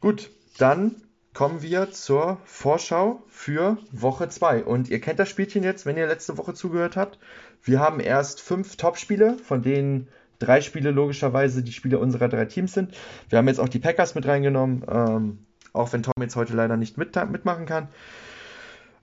[0.00, 0.96] Gut, dann
[1.38, 4.64] kommen wir zur Vorschau für Woche 2.
[4.64, 7.20] Und ihr kennt das Spielchen jetzt, wenn ihr letzte Woche zugehört habt.
[7.62, 10.08] Wir haben erst fünf Top-Spiele, von denen
[10.40, 12.92] drei Spiele logischerweise die Spiele unserer drei Teams sind.
[13.28, 16.76] Wir haben jetzt auch die Packers mit reingenommen, ähm, auch wenn Tom jetzt heute leider
[16.76, 17.86] nicht mit, mitmachen kann.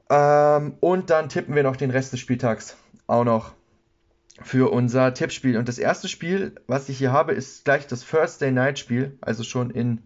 [0.09, 2.75] Ähm, und dann tippen wir noch den Rest des Spieltags
[3.07, 3.53] auch noch
[4.43, 5.55] für unser Tippspiel.
[5.55, 9.17] Und das erste Spiel, was ich hier habe, ist gleich das Thursday Night Spiel.
[9.21, 10.01] Also schon in,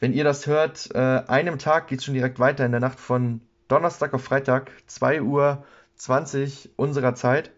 [0.00, 3.00] wenn ihr das hört, äh, einem Tag geht es schon direkt weiter in der Nacht
[3.00, 5.64] von Donnerstag auf Freitag, 2 Uhr
[5.96, 7.50] 20 unserer Zeit.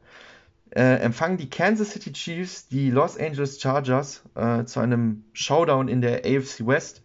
[0.71, 6.01] Äh, empfangen die Kansas City Chiefs die Los Angeles Chargers äh, zu einem Showdown in
[6.01, 7.03] der AFC West.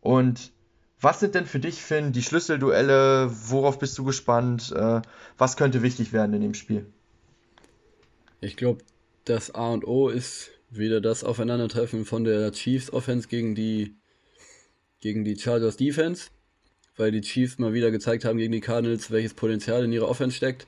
[0.00, 0.52] Und
[1.00, 3.30] was sind denn für dich, Finn, die Schlüsselduelle?
[3.30, 4.72] Worauf bist du gespannt?
[4.72, 5.00] Äh,
[5.36, 6.86] was könnte wichtig werden in dem Spiel?
[8.40, 8.82] Ich glaube,
[9.24, 13.96] das A und O ist wieder das Aufeinandertreffen von der Chiefs Offense gegen die,
[15.00, 16.30] gegen die Chargers Defense,
[16.96, 20.36] weil die Chiefs mal wieder gezeigt haben gegen die Cardinals, welches Potenzial in ihrer Offense
[20.36, 20.66] steckt.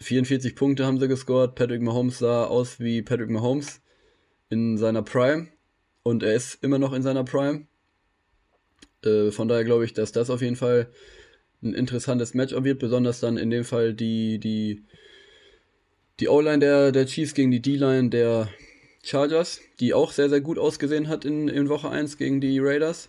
[0.00, 1.54] 44 Punkte haben sie gescored.
[1.54, 3.80] Patrick Mahomes sah aus wie Patrick Mahomes
[4.50, 5.48] in seiner Prime
[6.02, 7.66] und er ist immer noch in seiner Prime.
[9.04, 10.90] Äh, von daher glaube ich, dass das auf jeden Fall
[11.62, 14.84] ein interessantes Matchup wird, besonders dann in dem Fall die, die,
[16.20, 18.48] die O-Line der, der Chiefs gegen die D-Line der
[19.02, 23.08] Chargers, die auch sehr, sehr gut ausgesehen hat in, in Woche 1 gegen die Raiders.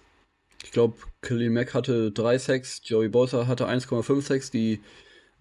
[0.64, 4.82] Ich glaube, Khalil Mack hatte 3 Sacks, Joey Bosa hatte 1,5 Sacks, die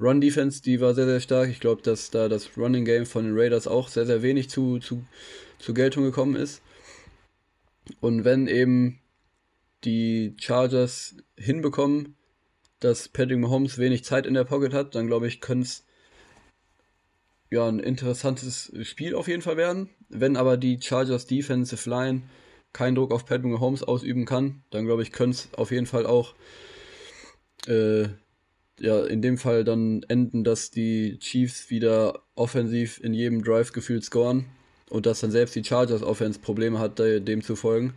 [0.01, 1.51] Run-Defense, die war sehr, sehr stark.
[1.51, 5.05] Ich glaube, dass da das Running-Game von den Raiders auch sehr, sehr wenig zu, zu,
[5.59, 6.63] zu Geltung gekommen ist.
[8.01, 9.01] Und wenn eben
[9.85, 12.17] die Chargers hinbekommen,
[12.81, 15.85] dass Patrick Mahomes wenig Zeit in der Pocket hat, dann glaube ich, könnte es
[17.51, 19.89] ja ein interessantes Spiel auf jeden Fall werden.
[20.09, 22.23] Wenn aber die Chargers Defensive Line
[22.73, 26.07] keinen Druck auf Patrick Mahomes ausüben kann, dann glaube ich, könnte es auf jeden Fall
[26.07, 26.35] auch
[27.67, 28.09] äh,
[28.81, 34.05] ja, in dem Fall dann enden, dass die Chiefs wieder offensiv in jedem Drive gefühlt
[34.05, 34.47] scoren
[34.89, 37.95] und dass dann selbst die Chargers Offense Probleme hat, dem zu folgen.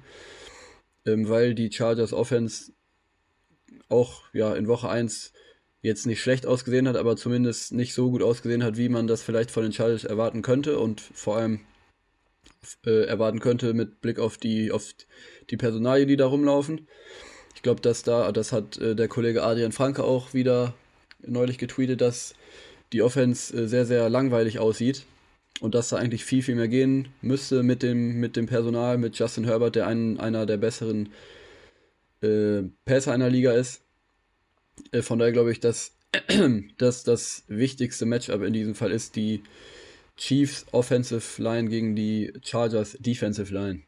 [1.06, 2.74] Ähm, weil die Chargers Offense
[3.90, 5.34] auch ja in Woche 1
[5.82, 9.24] jetzt nicht schlecht ausgesehen hat, aber zumindest nicht so gut ausgesehen hat, wie man das
[9.24, 11.62] vielleicht von den Chargers erwarten könnte und vor allem
[12.86, 14.94] äh, erwarten könnte mit Blick auf die auf
[15.50, 16.88] die Personalien, die da rumlaufen.
[17.56, 20.74] Ich glaube, dass da, das hat äh, der Kollege Adrian Franke auch wieder
[21.26, 22.34] neulich getweetet, dass
[22.94, 25.06] die Offense äh, sehr, sehr langweilig aussieht
[25.60, 29.18] und dass da eigentlich viel, viel mehr gehen müsste mit dem, mit dem Personal, mit
[29.18, 31.10] Justin Herbert, der ein, einer der besseren
[32.22, 33.82] äh, Pässe einer Liga ist.
[34.92, 35.94] Äh, von daher glaube ich, dass,
[36.78, 39.44] dass das wichtigste Matchup in diesem Fall ist die
[40.22, 43.82] Chiefs Offensive Line gegen die Chargers Defensive Line.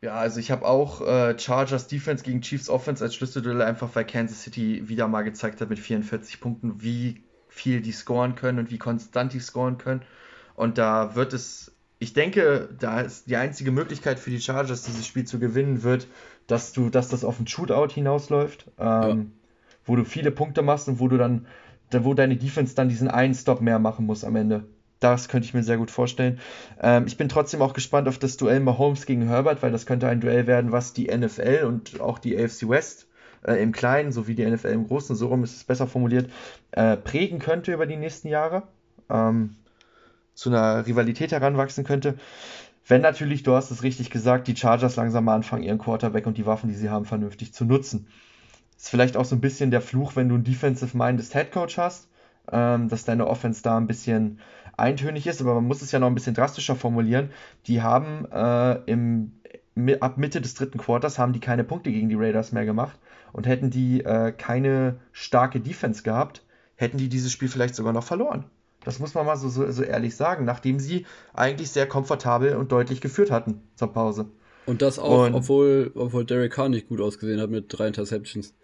[0.00, 4.06] Ja, also ich habe auch äh, Chargers Defense gegen Chiefs Offense als Schlüsselduell, einfach weil
[4.06, 8.70] Kansas City wieder mal gezeigt hat mit 44 Punkten, wie viel die scoren können und
[8.70, 10.02] wie konstant die scoren können.
[10.54, 15.06] Und da wird es ich denke, da ist die einzige Möglichkeit für die Chargers, dieses
[15.06, 16.06] Spiel zu gewinnen, wird,
[16.46, 19.16] dass du, dass das auf ein Shootout hinausläuft, ähm, ja.
[19.84, 21.46] wo du viele Punkte machst und wo du dann,
[21.92, 24.64] wo deine Defense dann diesen einen Stop mehr machen muss am Ende.
[25.00, 26.38] Das könnte ich mir sehr gut vorstellen.
[26.80, 30.08] Ähm, ich bin trotzdem auch gespannt auf das Duell Mahomes gegen Herbert, weil das könnte
[30.08, 33.06] ein Duell werden, was die NFL und auch die AFC West
[33.46, 36.30] äh, im Kleinen sowie die NFL im Großen, so rum ist es besser formuliert,
[36.72, 38.64] äh, prägen könnte über die nächsten Jahre.
[39.08, 39.56] Ähm,
[40.34, 42.14] zu einer Rivalität heranwachsen könnte.
[42.86, 46.38] Wenn natürlich, du hast es richtig gesagt, die Chargers langsam mal anfangen, ihren Quarterback und
[46.38, 48.08] die Waffen, die sie haben, vernünftig zu nutzen.
[48.80, 52.08] Ist vielleicht auch so ein bisschen der Fluch, wenn du einen defensive-minded Headcoach hast,
[52.50, 54.40] ähm, dass deine Offense da ein bisschen
[54.74, 57.28] eintönig ist, aber man muss es ja noch ein bisschen drastischer formulieren.
[57.66, 59.32] Die haben äh, im,
[60.00, 62.98] ab Mitte des dritten Quarters haben die keine Punkte gegen die Raiders mehr gemacht
[63.34, 66.42] und hätten die äh, keine starke Defense gehabt,
[66.74, 68.46] hätten die dieses Spiel vielleicht sogar noch verloren.
[68.82, 71.04] Das muss man mal so, so, so ehrlich sagen, nachdem sie
[71.34, 74.30] eigentlich sehr komfortabel und deutlich geführt hatten zur Pause.
[74.64, 78.54] Und das auch, und, obwohl, obwohl Derek Carr nicht gut ausgesehen hat mit drei Interceptions.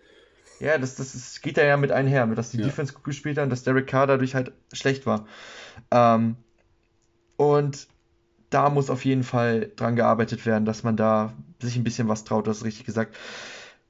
[0.60, 2.64] Ja, das, das ist, geht ja mit einher, dass die ja.
[2.64, 5.26] Defense gut gespielt hat und dass Derek Carr dadurch halt schlecht war.
[5.90, 6.36] Ähm,
[7.36, 7.88] und
[8.50, 12.24] da muss auf jeden Fall dran gearbeitet werden, dass man da sich ein bisschen was
[12.24, 13.16] traut, das ist richtig gesagt.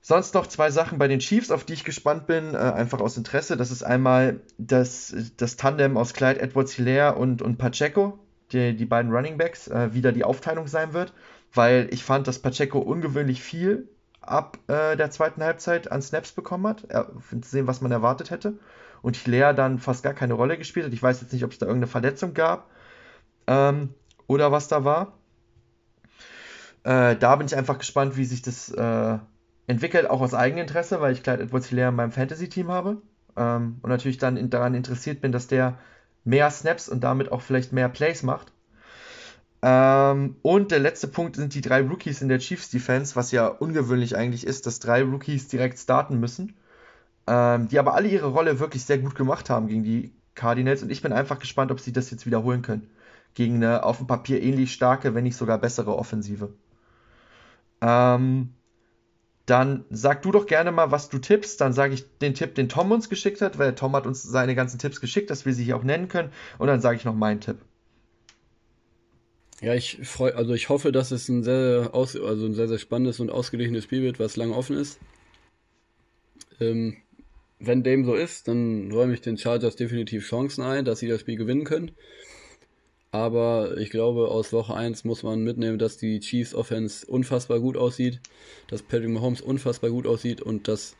[0.00, 3.16] Sonst noch zwei Sachen bei den Chiefs, auf die ich gespannt bin, äh, einfach aus
[3.16, 3.56] Interesse.
[3.56, 8.18] Das ist einmal das, das Tandem aus Clyde Edwards-Hilaire und, und Pacheco,
[8.52, 11.12] die, die beiden Running Backs, äh, wieder die Aufteilung sein wird.
[11.52, 13.88] Weil ich fand, dass Pacheco ungewöhnlich viel
[14.28, 16.86] ab äh, der zweiten Halbzeit an Snaps bekommen hat.
[17.30, 18.54] Zu sehen, was man erwartet hätte.
[19.02, 20.92] Und Hilaire dann fast gar keine Rolle gespielt hat.
[20.92, 22.68] Ich weiß jetzt nicht, ob es da irgendeine Verletzung gab
[23.46, 23.94] ähm,
[24.26, 25.18] oder was da war.
[26.84, 29.18] Äh, da bin ich einfach gespannt, wie sich das äh,
[29.66, 33.02] entwickelt auch aus Eigeninteresse, weil ich Clyde Edwards Hilaire in meinem Fantasy-Team habe
[33.36, 35.78] ähm, und natürlich dann in, daran interessiert bin, dass der
[36.24, 38.52] mehr Snaps und damit auch vielleicht mehr Plays macht.
[39.66, 43.48] Ähm, und der letzte Punkt sind die drei Rookies in der Chiefs Defense, was ja
[43.48, 46.54] ungewöhnlich eigentlich ist, dass drei Rookies direkt starten müssen,
[47.26, 50.90] ähm, die aber alle ihre Rolle wirklich sehr gut gemacht haben gegen die Cardinals und
[50.90, 52.88] ich bin einfach gespannt, ob sie das jetzt wiederholen können.
[53.34, 56.54] Gegen eine auf dem Papier ähnlich starke, wenn nicht sogar bessere Offensive.
[57.80, 58.54] Ähm,
[59.46, 61.60] dann sag du doch gerne mal, was du tippst.
[61.60, 64.54] Dann sage ich den Tipp, den Tom uns geschickt hat, weil Tom hat uns seine
[64.54, 66.30] ganzen Tipps geschickt, dass wir sie hier auch nennen können.
[66.58, 67.58] Und dann sage ich noch meinen Tipp.
[69.62, 72.78] Ja, ich freue, also ich hoffe, dass es ein sehr, aus, also ein sehr, sehr
[72.78, 74.98] spannendes und ausgeglichenes Spiel wird, was lange offen ist.
[76.60, 76.96] Ähm,
[77.58, 81.22] wenn dem so ist, dann räume ich den Chargers definitiv Chancen ein, dass sie das
[81.22, 81.92] Spiel gewinnen können.
[83.12, 87.78] Aber ich glaube, aus Woche 1 muss man mitnehmen, dass die Chiefs Offense unfassbar gut
[87.78, 88.20] aussieht,
[88.68, 90.96] dass Patrick Mahomes unfassbar gut aussieht und dass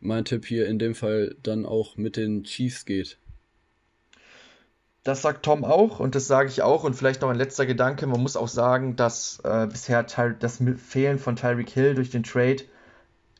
[0.00, 3.18] mein Tipp hier in dem Fall dann auch mit den Chiefs geht.
[5.04, 6.84] Das sagt Tom auch und das sage ich auch.
[6.84, 11.18] Und vielleicht noch ein letzter Gedanke: Man muss auch sagen, dass äh, bisher das Fehlen
[11.18, 12.62] von Tyreek Hill durch den Trade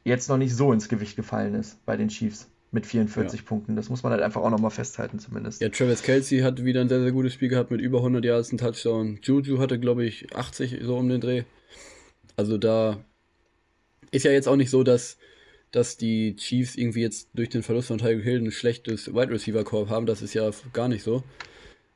[0.04, 3.46] jetzt noch nicht so ins Gewicht gefallen ist bei den Chiefs mit 44 ja.
[3.46, 3.76] Punkten.
[3.76, 5.60] Das muss man halt einfach auch nochmal festhalten, zumindest.
[5.60, 8.50] Ja, Travis Kelsey hat wieder ein sehr, sehr gutes Spiel gehabt mit über 100 Yards,
[8.50, 9.20] einen Touchdown.
[9.22, 11.44] Juju hatte, glaube ich, 80 so um den Dreh.
[12.36, 13.04] Also da
[14.10, 15.18] ist ja jetzt auch nicht so, dass,
[15.70, 19.64] dass die Chiefs irgendwie jetzt durch den Verlust von Tyreek Hill ein schlechtes Wide Receiver
[19.64, 20.06] Korb haben.
[20.06, 21.22] Das ist ja gar nicht so.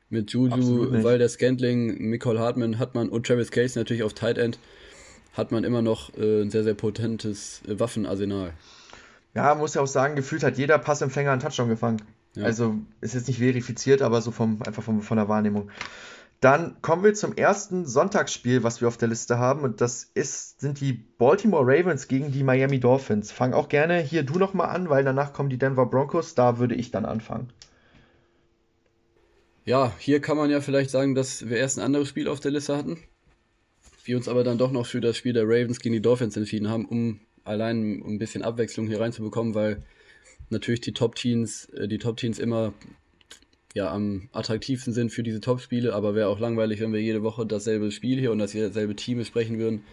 [0.09, 4.37] Mit Juju, weil der Scantling, Nicole Hartman hat man und Travis Kelsey natürlich auf Tight
[4.37, 4.57] End
[5.33, 8.53] hat man immer noch äh, ein sehr, sehr potentes äh, Waffenarsenal.
[9.35, 12.01] Ja, muss ja auch sagen, gefühlt hat jeder Passempfänger einen Touchdown gefangen.
[12.35, 12.45] Ja.
[12.45, 15.69] Also ist jetzt nicht verifiziert, aber so vom, einfach vom, von der Wahrnehmung.
[16.39, 19.61] Dann kommen wir zum ersten Sonntagsspiel, was wir auf der Liste haben.
[19.61, 23.31] Und das ist, sind die Baltimore Ravens gegen die Miami Dolphins.
[23.31, 26.35] Fang auch gerne hier du nochmal an, weil danach kommen die Denver Broncos.
[26.35, 27.49] Da würde ich dann anfangen.
[29.67, 32.51] Ja, hier kann man ja vielleicht sagen, dass wir erst ein anderes Spiel auf der
[32.51, 32.99] Liste hatten.
[34.05, 36.69] Wir uns aber dann doch noch für das Spiel der Ravens gegen die Dolphins entschieden
[36.69, 39.83] haben, um allein ein bisschen Abwechslung hier reinzubekommen, weil
[40.49, 42.73] natürlich die Top-Teams, äh, die Top-Teams immer
[43.73, 47.45] ja, am attraktivsten sind für diese Top-Spiele, aber wäre auch langweilig, wenn wir jede Woche
[47.45, 49.83] dasselbe Spiel hier und dasselbe Team besprechen würden.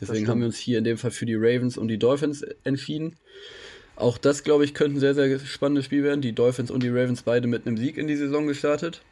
[0.00, 3.16] Deswegen haben wir uns hier in dem Fall für die Ravens und die Dolphins entschieden.
[3.96, 6.20] Auch das, glaube ich, könnte ein sehr, sehr spannendes Spiel werden.
[6.20, 9.02] Die Dolphins und die Ravens beide mit einem Sieg in die Saison gestartet.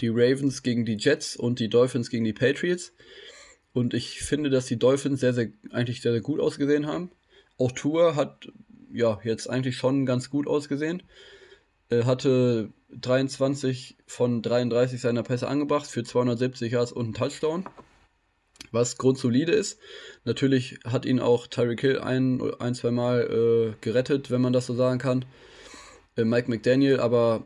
[0.00, 2.92] Die Ravens gegen die Jets und die Dolphins gegen die Patriots.
[3.72, 7.10] Und ich finde, dass die Dolphins sehr, sehr, eigentlich sehr, sehr gut ausgesehen haben.
[7.58, 8.48] Auch Tour hat
[8.92, 11.02] ja jetzt eigentlich schon ganz gut ausgesehen.
[11.88, 17.64] Er hatte 23 von 33 seiner Pässe angebracht für 270 Yards und einen Touchdown.
[18.74, 19.78] Was grundsolide ist.
[20.24, 24.66] Natürlich hat ihn auch Tyreek Hill ein, ein zwei Mal äh, gerettet, wenn man das
[24.66, 25.24] so sagen kann.
[26.16, 27.44] Äh, Mike McDaniel aber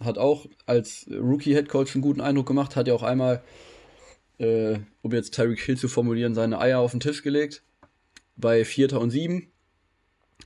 [0.00, 3.44] hat auch als Rookie-Headcoach einen guten Eindruck gemacht, hat ja auch einmal,
[4.38, 7.62] äh, um jetzt Tyreek Hill zu formulieren, seine Eier auf den Tisch gelegt
[8.36, 9.52] bei Vierter und Sieben,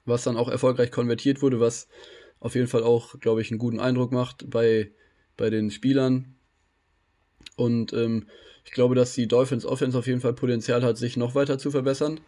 [0.07, 1.87] was dann auch erfolgreich konvertiert wurde, was
[2.41, 4.91] auf jeden Fall auch, glaube ich, einen guten Eindruck macht bei,
[5.37, 6.35] bei den Spielern.
[7.55, 8.27] Und ähm,
[8.67, 11.71] ich glaube, dass die Dolphins Offense auf jeden Fall Potenzial hat, sich noch weiter zu
[11.71, 12.21] verbessern.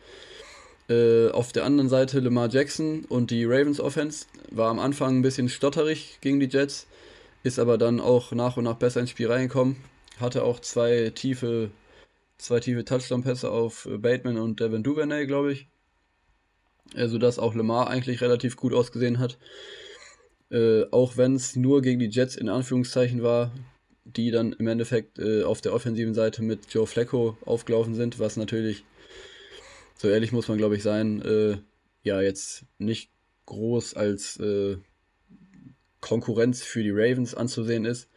[0.88, 5.22] Äh, auf der anderen Seite Lamar Jackson und die Ravens Offense war am Anfang ein
[5.22, 6.86] bisschen stotterig gegen die Jets,
[7.42, 9.76] ist aber dann auch nach und nach besser ins Spiel reingekommen.
[10.18, 11.70] Hatte auch zwei tiefe,
[12.38, 15.66] zwei tiefe Touchdown-Pässe auf Bateman und Devin Duvernay, glaube ich.
[16.94, 19.38] Also dass auch Lamar eigentlich relativ gut ausgesehen hat.
[20.50, 23.52] Äh, auch wenn es nur gegen die Jets in Anführungszeichen war,
[24.16, 28.36] die dann im Endeffekt äh, auf der offensiven Seite mit Joe Flacco aufgelaufen sind, was
[28.36, 28.84] natürlich
[29.98, 31.58] so ehrlich muss man, glaube ich, sein, äh,
[32.02, 33.10] ja, jetzt nicht
[33.46, 34.76] groß als äh,
[36.00, 38.08] Konkurrenz für die Ravens anzusehen ist.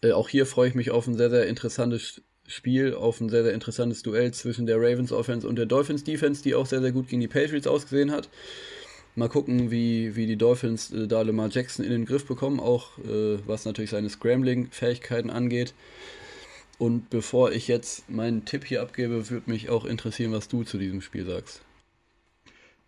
[0.00, 3.42] Äh, auch hier freue ich mich auf ein sehr, sehr interessantes Spiel, auf ein sehr,
[3.42, 6.92] sehr interessantes Duell zwischen der Ravens Offense und der Dolphins Defense, die auch sehr, sehr
[6.92, 8.28] gut gegen die Patriots ausgesehen hat.
[9.14, 12.98] Mal gucken, wie, wie die Dolphins äh, da Lamar Jackson in den Griff bekommen, auch
[12.98, 15.74] äh, was natürlich seine Scrambling-Fähigkeiten angeht.
[16.78, 20.78] Und bevor ich jetzt meinen Tipp hier abgebe, würde mich auch interessieren, was du zu
[20.78, 21.60] diesem Spiel sagst.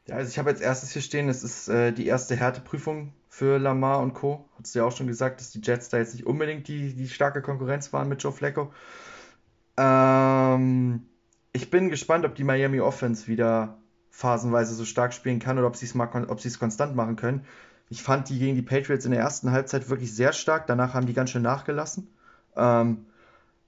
[0.06, 3.58] Ja, also ich habe als erstes hier stehen, es ist äh, die erste Härteprüfung für
[3.58, 4.44] Lamar und Co.
[4.58, 7.08] Hast du ja auch schon gesagt, dass die Jets da jetzt nicht unbedingt die, die
[7.08, 8.72] starke Konkurrenz waren mit Joe Flacco.
[9.76, 11.06] Ähm,
[11.52, 13.78] ich bin gespannt, ob die Miami Offense wieder
[14.14, 17.44] phasenweise so stark spielen kann oder ob sie es konstant machen können.
[17.90, 20.68] Ich fand die gegen die Patriots in der ersten Halbzeit wirklich sehr stark.
[20.68, 22.06] Danach haben die ganz schön nachgelassen.
[22.56, 23.06] Ähm,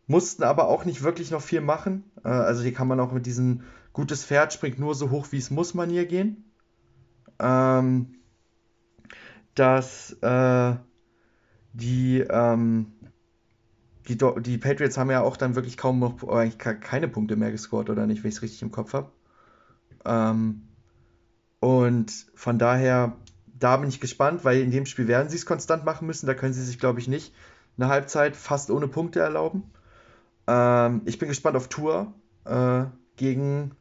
[0.06, 2.04] mussten aber auch nicht wirklich noch viel machen.
[2.24, 5.38] Äh, also hier kann man auch mit diesem gutes Pferd springt nur so hoch, wie
[5.38, 6.44] es muss Manier gehen.
[7.40, 8.14] Ähm,
[9.56, 10.76] dass äh,
[11.72, 12.92] die, ähm,
[14.06, 17.90] die, die Patriots haben ja auch dann wirklich kaum noch eigentlich keine Punkte mehr gescored,
[17.90, 19.10] oder nicht, wenn ich es richtig im Kopf habe.
[20.06, 20.68] Ähm,
[21.60, 25.84] und von daher, da bin ich gespannt, weil in dem Spiel werden sie es konstant
[25.84, 26.26] machen müssen.
[26.26, 27.34] Da können sie sich, glaube ich, nicht
[27.76, 29.64] eine Halbzeit fast ohne Punkte erlauben.
[30.46, 32.84] Ähm, ich bin gespannt auf Tour äh,
[33.16, 33.72] gegen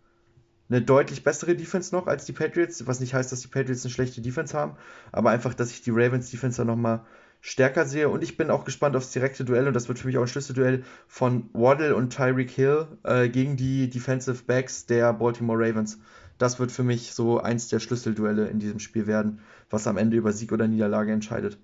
[0.70, 3.92] eine deutlich bessere Defense noch als die Patriots, was nicht heißt, dass die Patriots eine
[3.94, 4.78] schlechte Defense haben,
[5.12, 7.06] aber einfach, dass ich die Ravens Defense dann nochmal
[7.46, 10.18] stärker sehe und ich bin auch gespannt aufs direkte Duell und das wird für mich
[10.18, 15.60] auch ein Schlüsselduell von Waddle und Tyreek Hill äh, gegen die Defensive Backs der Baltimore
[15.60, 16.00] Ravens.
[16.40, 20.18] Das wird für mich so eins der Schlüsselduelle in diesem Spiel werden, was am Ende
[20.18, 21.60] über Sieg oder Niederlage entscheidet.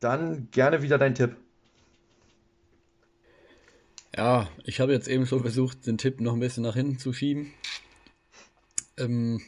[0.00, 1.36] Dann gerne wieder dein Tipp.
[4.14, 7.14] Ja, ich habe jetzt eben schon versucht, den Tipp noch ein bisschen nach hinten zu
[7.14, 7.54] schieben.
[8.98, 9.40] Ähm,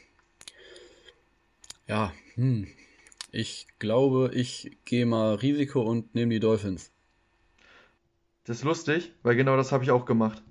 [1.87, 2.67] ja, hm.
[3.33, 6.91] Ich glaube, ich gehe mal Risiko und nehme die Dolphins.
[8.45, 10.43] Das ist lustig, weil genau das habe ich auch gemacht.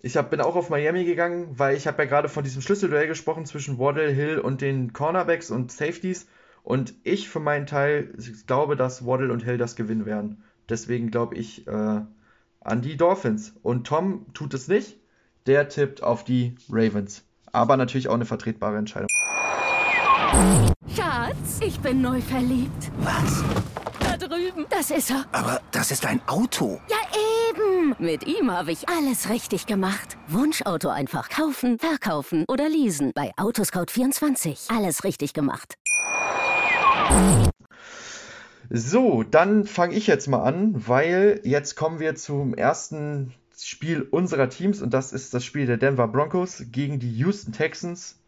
[0.00, 3.06] Ich hab, bin auch auf Miami gegangen, weil ich habe ja gerade von diesem Schlüsselduell
[3.06, 6.26] gesprochen zwischen Waddle, Hill und den Cornerbacks und Safeties.
[6.64, 8.12] Und ich für meinen Teil
[8.46, 10.42] glaube, dass Waddle und Hill das gewinnen werden.
[10.68, 12.00] Deswegen glaube ich, äh,
[12.60, 13.54] an die Dolphins.
[13.62, 14.96] Und Tom tut es nicht.
[15.46, 17.24] Der tippt auf die Ravens.
[17.50, 19.08] Aber natürlich auch eine vertretbare Entscheidung.
[20.94, 22.90] Schatz, ich bin neu verliebt.
[22.98, 23.42] Was?
[23.98, 24.66] Da drüben.
[24.68, 25.24] Das ist er.
[25.32, 26.80] Aber das ist ein Auto.
[26.90, 26.98] Ja,
[27.48, 27.94] eben.
[27.98, 30.18] Mit ihm habe ich alles richtig gemacht.
[30.28, 33.12] Wunschauto einfach kaufen, verkaufen oder leasen.
[33.14, 34.76] Bei Autoscout24.
[34.76, 35.76] Alles richtig gemacht.
[38.68, 44.50] So, dann fange ich jetzt mal an, weil jetzt kommen wir zum ersten Spiel unserer
[44.50, 48.18] Teams und das ist das Spiel der Denver Broncos gegen die Houston Texans.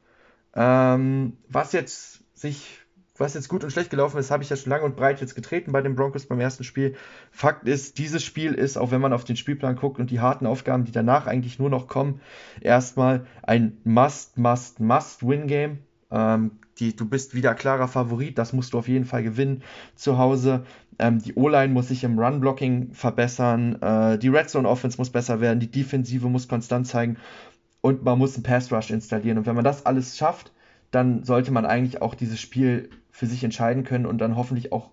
[0.56, 2.78] Ähm, was jetzt sich,
[3.16, 5.34] was jetzt gut und schlecht gelaufen ist, habe ich ja schon lange und breit jetzt
[5.34, 6.94] getreten bei den Broncos beim ersten Spiel.
[7.30, 10.46] Fakt ist, dieses Spiel ist, auch wenn man auf den Spielplan guckt und die harten
[10.46, 12.20] Aufgaben, die danach eigentlich nur noch kommen,
[12.60, 15.78] erstmal ein Must, Must, Must-Win-Game.
[16.10, 19.62] Ähm, die, du bist wieder klarer Favorit, das musst du auf jeden Fall gewinnen
[19.94, 20.64] zu Hause.
[20.98, 25.40] Ähm, die O-Line muss sich im Run-Blocking verbessern, äh, die Red Zone Offense muss besser
[25.40, 27.16] werden, die Defensive muss konstant zeigen
[27.80, 29.38] und man muss einen Pass Rush installieren.
[29.38, 30.52] Und wenn man das alles schafft,
[30.94, 34.90] dann sollte man eigentlich auch dieses Spiel für sich entscheiden können und dann hoffentlich auch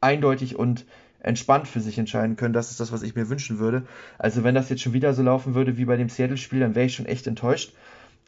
[0.00, 0.86] eindeutig und
[1.20, 2.54] entspannt für sich entscheiden können.
[2.54, 3.86] Das ist das, was ich mir wünschen würde.
[4.18, 6.86] Also wenn das jetzt schon wieder so laufen würde wie bei dem Seattle-Spiel, dann wäre
[6.86, 7.74] ich schon echt enttäuscht.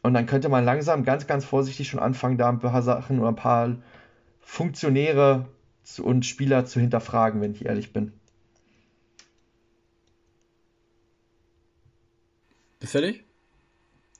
[0.01, 3.29] Und dann könnte man langsam ganz, ganz vorsichtig schon anfangen, da ein paar Sachen oder
[3.29, 3.75] ein paar
[4.39, 5.47] Funktionäre
[6.01, 8.13] und Spieler zu hinterfragen, wenn ich ehrlich bin.
[12.79, 13.28] Bist fertig?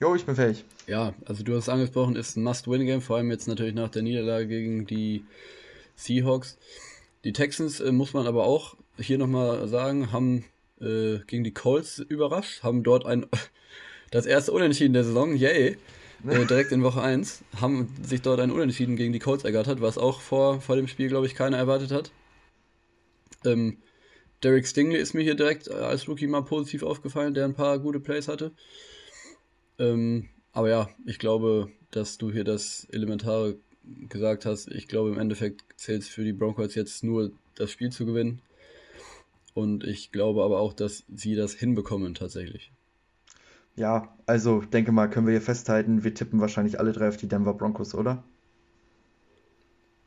[0.02, 0.64] Jo, ich bin fähig.
[0.88, 4.02] Ja, also du hast es angesprochen, ist ein Must-Win-Game, vor allem jetzt natürlich nach der
[4.02, 5.26] Niederlage gegen die
[5.98, 6.58] Seahawks.
[7.26, 10.46] Die Texans, äh, muss man aber auch hier nochmal sagen, haben
[10.80, 13.26] äh, gegen die Colts überrascht, haben dort ein,
[14.12, 15.76] das erste Unentschieden der Saison, yay,
[16.26, 19.98] äh, direkt in Woche 1, haben sich dort ein Unentschieden gegen die Colts ergattert, was
[19.98, 22.12] auch vor, vor dem Spiel, glaube ich, keiner erwartet hat.
[23.44, 23.80] Ähm,
[24.44, 28.00] Derek Stingley ist mir hier direkt als Rookie mal positiv aufgefallen, der ein paar gute
[28.00, 28.54] Plays hatte.
[29.80, 33.58] Ähm, aber ja, ich glaube, dass du hier das Elementare
[34.08, 34.68] gesagt hast.
[34.70, 38.42] Ich glaube, im Endeffekt zählt es für die Broncos jetzt nur das Spiel zu gewinnen.
[39.54, 42.72] Und ich glaube aber auch, dass sie das hinbekommen tatsächlich.
[43.76, 47.28] Ja, also denke mal, können wir hier festhalten, wir tippen wahrscheinlich alle drei auf die
[47.28, 48.24] Denver Broncos, oder?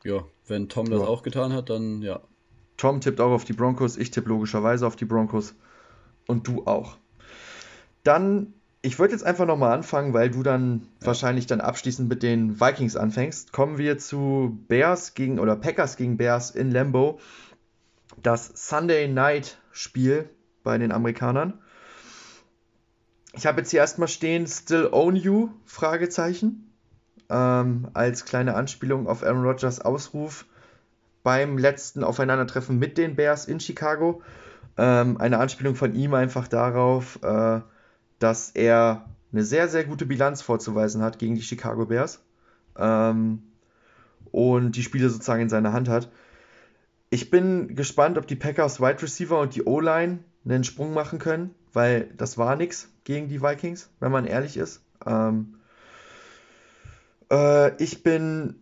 [0.03, 1.07] Ja, wenn Tom das ja.
[1.07, 2.21] auch getan hat, dann ja.
[2.77, 5.55] Tom tippt auch auf die Broncos, ich tippe logischerweise auf die Broncos
[6.27, 6.97] und du auch.
[8.03, 8.53] Dann,
[8.85, 11.07] ich würde jetzt einfach nochmal anfangen, weil du dann ja.
[11.07, 13.53] wahrscheinlich dann abschließend mit den Vikings anfängst.
[13.53, 17.19] Kommen wir zu Bears gegen oder Packers gegen Bears in Lambeau.
[18.21, 20.29] Das Sunday Night Spiel
[20.63, 21.53] bei den Amerikanern.
[23.31, 25.49] Ich habe jetzt hier erstmal stehen, Still Own You?
[25.65, 26.69] Fragezeichen.
[27.29, 30.45] Ähm, als kleine Anspielung auf Aaron Rodgers Ausruf
[31.23, 34.21] beim letzten Aufeinandertreffen mit den Bears in Chicago.
[34.75, 37.61] Ähm, eine Anspielung von ihm einfach darauf, äh,
[38.23, 42.23] dass er eine sehr, sehr gute Bilanz vorzuweisen hat gegen die Chicago Bears.
[42.77, 43.43] Ähm,
[44.31, 46.09] und die Spiele sozusagen in seiner Hand hat.
[47.09, 51.53] Ich bin gespannt, ob die Packers Wide Receiver und die O-Line einen Sprung machen können,
[51.73, 54.81] weil das war nichts gegen die Vikings, wenn man ehrlich ist.
[55.05, 55.55] Ähm,
[57.29, 58.55] äh, ich bin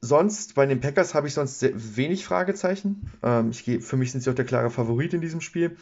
[0.00, 1.64] sonst, bei den Packers habe ich sonst
[1.96, 3.10] wenig Fragezeichen.
[3.22, 5.76] Ähm, ich geh, für mich sind sie auch der klare Favorit in diesem Spiel.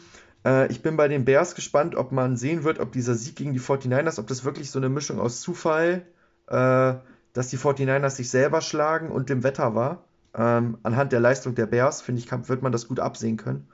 [0.45, 3.53] Äh, ich bin bei den Bears gespannt, ob man sehen wird, ob dieser Sieg gegen
[3.53, 6.05] die 49ers, ob das wirklich so eine Mischung aus Zufall,
[6.47, 6.93] äh,
[7.33, 10.03] dass die 49ers sich selber schlagen und dem Wetter war.
[10.35, 13.67] Ähm, anhand der Leistung der Bears, finde ich, wird man das gut absehen können.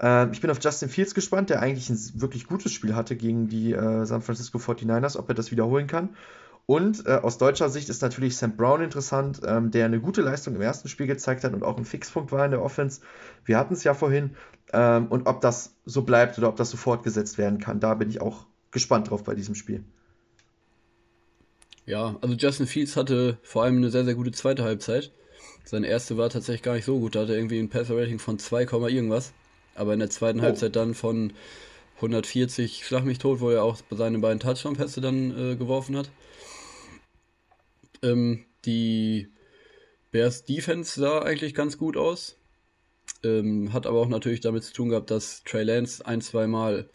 [0.00, 3.48] Ähm, ich bin auf Justin Fields gespannt, der eigentlich ein wirklich gutes Spiel hatte gegen
[3.48, 6.10] die äh, San Francisco 49ers, ob er das wiederholen kann.
[6.70, 10.54] Und äh, aus deutscher Sicht ist natürlich Sam Brown interessant, ähm, der eine gute Leistung
[10.54, 13.00] im ersten Spiel gezeigt hat und auch ein Fixpunkt war in der Offense.
[13.44, 14.36] Wir hatten es ja vorhin.
[14.72, 18.08] Ähm, und ob das so bleibt oder ob das so fortgesetzt werden kann, da bin
[18.08, 19.82] ich auch gespannt drauf bei diesem Spiel.
[21.86, 25.10] Ja, also Justin Fields hatte vor allem eine sehr, sehr gute zweite Halbzeit.
[25.64, 27.16] Seine erste war tatsächlich gar nicht so gut.
[27.16, 29.32] Da hatte er irgendwie ein Passer-Rating von 2, irgendwas.
[29.74, 30.44] Aber in der zweiten oh.
[30.44, 31.32] Halbzeit dann von
[31.96, 36.10] 140 Schlag mich tot, wo er auch seine beiden Touchdown-Pässe dann äh, geworfen hat.
[38.02, 39.28] Ähm, die
[40.10, 42.36] Bears Defense sah eigentlich ganz gut aus.
[43.22, 46.88] Ähm, hat aber auch natürlich damit zu tun gehabt, dass Trey Lance ein, zwei Mal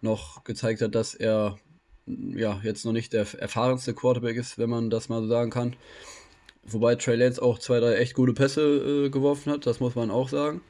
[0.00, 1.58] noch gezeigt hat, dass er
[2.06, 5.76] ja jetzt noch nicht der erfahrenste Quarterback ist, wenn man das mal so sagen kann.
[6.62, 10.10] Wobei Trey Lance auch zwei, drei echt gute Pässe äh, geworfen hat, das muss man
[10.10, 10.60] auch sagen.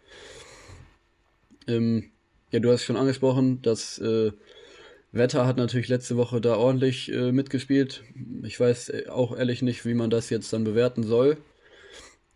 [1.67, 2.11] Ähm,
[2.51, 4.33] ja, du hast schon angesprochen, dass äh,
[5.17, 8.05] Wetter hat natürlich letzte Woche da ordentlich äh, mitgespielt.
[8.43, 11.37] Ich weiß äh, auch ehrlich nicht, wie man das jetzt dann bewerten soll.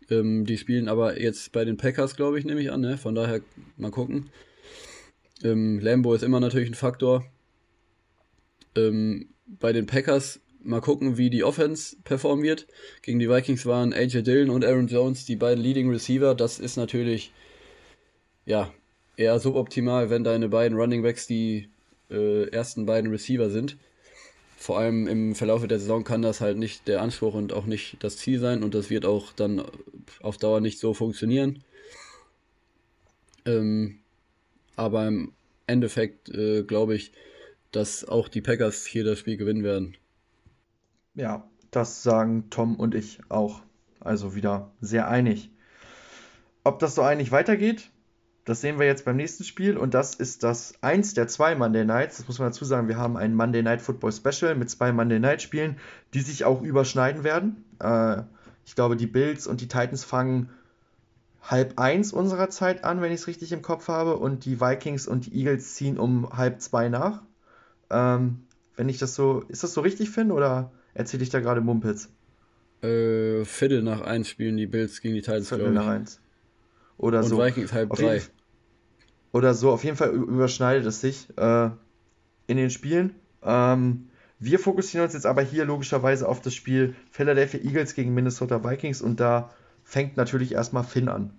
[0.09, 2.81] Ähm, die spielen aber jetzt bei den Packers, glaube ich, nehme ich an.
[2.81, 2.97] Ne?
[2.97, 3.41] Von daher
[3.77, 4.29] mal gucken.
[5.43, 7.25] Ähm, Lambo ist immer natürlich ein Faktor.
[8.75, 12.67] Ähm, bei den Packers mal gucken, wie die Offense performiert.
[13.01, 16.35] Gegen die Vikings waren AJ Dillon und Aaron Jones die beiden Leading Receiver.
[16.35, 17.33] Das ist natürlich
[18.45, 18.71] ja
[19.17, 21.69] eher suboptimal, wenn deine beiden Running Backs die
[22.11, 23.77] äh, ersten beiden Receiver sind.
[24.57, 27.97] Vor allem im Verlauf der Saison kann das halt nicht der Anspruch und auch nicht
[28.03, 29.63] das Ziel sein und das wird auch dann
[30.21, 31.63] auf Dauer nicht so funktionieren.
[33.45, 33.99] Ähm,
[34.75, 35.33] aber im
[35.65, 37.11] Endeffekt äh, glaube ich,
[37.71, 39.97] dass auch die Packers hier das Spiel gewinnen werden.
[41.15, 43.61] Ja, das sagen Tom und ich auch.
[43.99, 45.49] Also wieder sehr einig.
[46.63, 47.89] Ob das so einig weitergeht,
[48.45, 51.85] das sehen wir jetzt beim nächsten Spiel und das ist das eins der zwei Monday
[51.85, 52.17] Nights.
[52.17, 55.19] Das muss man dazu sagen, wir haben ein Monday Night Football Special mit zwei Monday
[55.19, 55.77] Night Spielen,
[56.13, 57.63] die sich auch überschneiden werden.
[57.79, 58.23] Äh,
[58.65, 60.49] ich glaube, die Bills und die Titans fangen
[61.43, 65.07] halb eins unserer Zeit an, wenn ich es richtig im Kopf habe, und die Vikings
[65.07, 67.21] und die Eagles ziehen um halb zwei nach.
[67.89, 68.43] Ähm,
[68.75, 72.09] wenn ich das so, ist das so richtig, Finn, oder erzähle ich da gerade Mumpitz?
[72.81, 76.20] Äh, Viertel nach eins spielen die Bills gegen die Titans, Viertel nach eins.
[77.01, 77.39] Oder und so.
[77.39, 78.21] Vikings halb drei.
[79.33, 81.69] Oder so, auf jeden Fall überschneidet es sich äh,
[82.47, 83.15] in den Spielen.
[83.41, 88.63] Ähm, wir fokussieren uns jetzt aber hier logischerweise auf das Spiel Philadelphia Eagles gegen Minnesota
[88.63, 89.51] Vikings und da
[89.83, 91.33] fängt natürlich erstmal Finn an.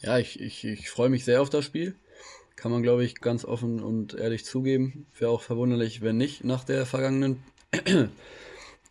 [0.00, 1.96] Ja, ich, ich, ich freue mich sehr auf das Spiel.
[2.56, 5.06] Kann man, glaube ich, ganz offen und ehrlich zugeben.
[5.18, 7.42] Wäre auch verwunderlich, wenn nicht nach der vergangenen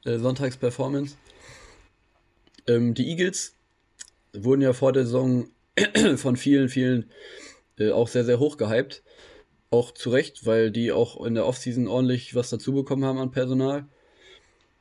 [0.03, 1.15] äh, Sonntagsperformance.
[2.67, 3.52] Ähm, die Eagles
[4.33, 5.47] wurden ja vor der Saison
[6.17, 7.09] von vielen, vielen
[7.79, 9.03] äh, auch sehr, sehr hoch gehypt.
[9.69, 13.31] Auch zu Recht, weil die auch in der Offseason ordentlich was dazu bekommen haben an
[13.31, 13.85] Personal.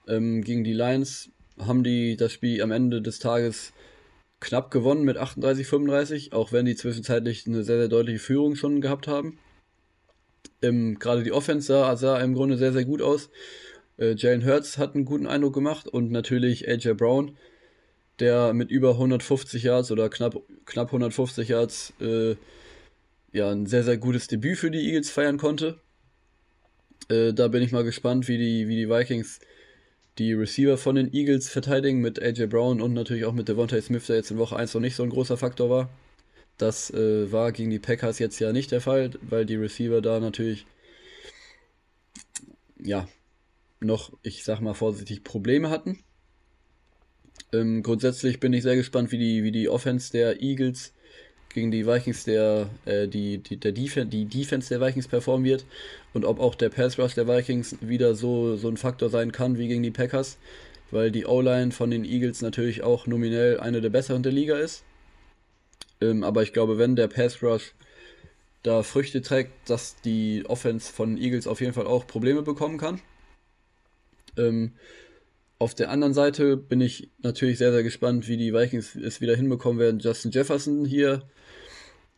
[0.06, 3.72] Ähm, gegen die Lions haben die das Spiel am Ende des Tages
[4.40, 8.80] knapp gewonnen mit 38, 35, auch wenn die zwischenzeitlich eine sehr, sehr deutliche Führung schon
[8.80, 9.38] gehabt haben.
[10.60, 13.30] Ähm, Gerade die Offense sah, sah, im Grunde sehr, sehr gut aus.
[13.98, 17.36] Äh, Jalen Hurts hat einen guten Eindruck gemacht und natürlich AJ Brown,
[18.22, 22.36] der mit über 150 Yards oder knapp, knapp 150 Yards äh,
[23.32, 25.78] ja, ein sehr, sehr gutes Debüt für die Eagles feiern konnte.
[27.08, 29.40] Äh, da bin ich mal gespannt, wie die, wie die Vikings
[30.18, 34.06] die Receiver von den Eagles verteidigen mit AJ Brown und natürlich auch mit Devontae Smith,
[34.06, 35.90] der jetzt in Woche 1 noch nicht so ein großer Faktor war.
[36.58, 40.20] Das äh, war gegen die Packers jetzt ja nicht der Fall, weil die Receiver da
[40.20, 40.66] natürlich
[42.78, 43.08] ja
[43.80, 45.98] noch, ich sag mal vorsichtig, Probleme hatten.
[47.52, 50.92] Ähm, grundsätzlich bin ich sehr gespannt, wie die, wie die Offense der Eagles
[51.52, 55.64] gegen die Vikings der, äh, die, die, der Defen die Defense der Vikings performen wird
[56.14, 59.58] und ob auch der Pass Rush der Vikings wieder so, so ein Faktor sein kann
[59.58, 60.38] wie gegen die Packers,
[60.90, 64.82] weil die O-Line von den Eagles natürlich auch nominell eine der besseren der Liga ist.
[66.00, 67.74] Ähm, aber ich glaube, wenn der Pass Rush
[68.62, 73.00] da Früchte trägt, dass die Offense von Eagles auf jeden Fall auch Probleme bekommen kann.
[74.36, 74.72] Ähm,
[75.62, 79.36] auf der anderen Seite bin ich natürlich sehr, sehr gespannt, wie die Vikings es wieder
[79.36, 81.22] hinbekommen werden, Justin Jefferson hier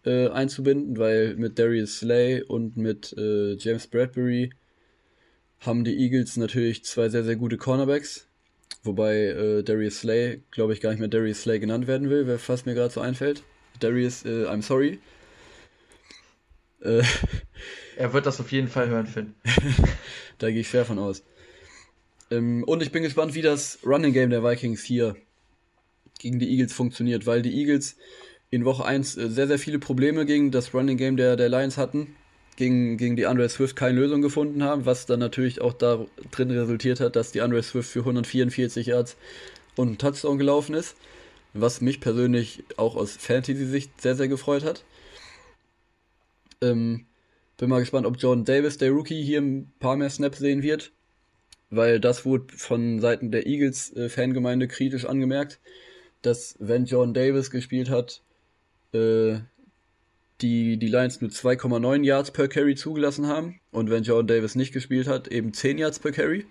[0.06, 4.48] äh, einzubinden, weil mit Darius Slay und mit äh, James Bradbury
[5.60, 8.26] haben die Eagles natürlich zwei sehr, sehr gute Cornerbacks.
[8.82, 12.38] Wobei äh, Darius Slay, glaube ich, gar nicht mehr Darius Slay genannt werden will, wer
[12.38, 13.42] fast mir gerade so einfällt.
[13.80, 15.00] Darius, äh, I'm sorry.
[16.80, 17.02] Äh,
[17.98, 19.34] er wird das auf jeden Fall hören, Finn.
[20.38, 21.22] da gehe ich fair von aus.
[22.34, 25.16] Ähm, und ich bin gespannt, wie das Running Game der Vikings hier
[26.18, 27.96] gegen die Eagles funktioniert, weil die Eagles
[28.50, 31.76] in Woche 1 äh, sehr, sehr viele Probleme gegen das Running Game der, der Lions
[31.76, 32.16] hatten,
[32.56, 36.50] gegen, gegen die Andre Swift keine Lösung gefunden haben, was dann natürlich auch da drin
[36.50, 39.16] resultiert hat, dass die Andre Swift für 144 Yards
[39.76, 40.96] und einen Touchdown gelaufen ist,
[41.52, 44.84] was mich persönlich auch aus Fantasy-Sicht sehr, sehr gefreut hat.
[46.60, 47.06] Ähm,
[47.56, 50.92] bin mal gespannt, ob Jordan Davis, der Rookie, hier ein paar mehr Snaps sehen wird,
[51.70, 55.60] weil das wurde von Seiten der Eagles-Fangemeinde äh, kritisch angemerkt,
[56.22, 58.22] dass wenn Jordan Davis gespielt hat,
[58.92, 59.38] äh,
[60.40, 64.72] die, die Lions nur 2,9 Yards per Carry zugelassen haben und wenn Jordan Davis nicht
[64.72, 66.46] gespielt hat, eben 10 Yards per Carry.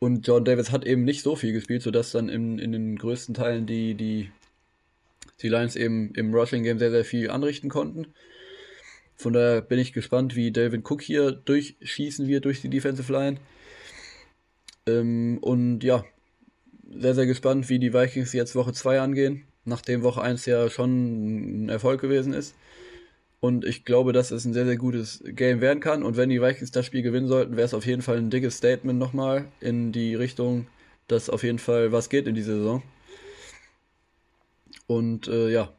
[0.00, 3.34] Und Jordan Davis hat eben nicht so viel gespielt, sodass dann in, in den größten
[3.34, 4.30] Teilen die, die,
[5.42, 8.06] die Lions eben im Rushing Game sehr, sehr viel anrichten konnten.
[9.16, 13.38] Von daher bin ich gespannt, wie Delvin Cook hier durchschießen wird durch die Defensive Line.
[14.88, 16.04] Ähm, und ja,
[16.90, 21.66] sehr, sehr gespannt, wie die Vikings jetzt Woche 2 angehen nachdem Woche 1 ja schon
[21.66, 22.56] ein Erfolg gewesen ist.
[23.40, 26.02] Und ich glaube, dass es ein sehr, sehr gutes Game werden kann.
[26.02, 28.56] Und wenn die Vikings das Spiel gewinnen sollten, wäre es auf jeden Fall ein dickes
[28.56, 30.66] Statement nochmal in die Richtung,
[31.06, 32.82] dass auf jeden Fall was geht in dieser Saison.
[34.88, 35.72] Und äh, ja,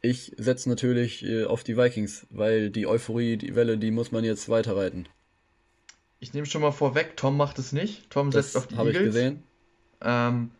[0.00, 4.24] ich setze natürlich äh, auf die Vikings, weil die Euphorie, die Welle, die muss man
[4.24, 5.08] jetzt weiterreiten.
[6.22, 8.08] Ich nehme schon mal vorweg, Tom macht es nicht.
[8.08, 8.94] Tom das setzt auf die Eagles.
[8.94, 9.42] Habe ich gesehen.
[10.00, 10.52] Ähm,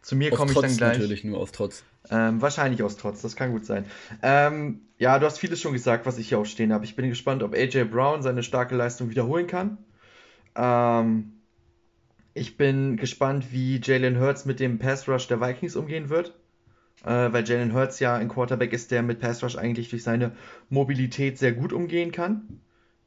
[0.00, 0.96] zu mir komme ich dann gleich.
[0.96, 1.84] natürlich nur aus Trotz.
[2.08, 3.84] Ähm, wahrscheinlich aus Trotz, das kann gut sein.
[4.22, 6.86] Ähm, ja, du hast vieles schon gesagt, was ich hier auch stehen habe.
[6.86, 9.76] Ich bin gespannt, ob AJ Brown seine starke Leistung wiederholen kann.
[10.56, 11.34] Ähm,
[12.32, 16.32] ich bin gespannt, wie Jalen Hurts mit dem Pass Rush der Vikings umgehen wird.
[17.04, 20.32] Äh, weil Jalen Hurts ja ein Quarterback ist, der mit Pass Rush eigentlich durch seine
[20.70, 22.60] Mobilität sehr gut umgehen kann.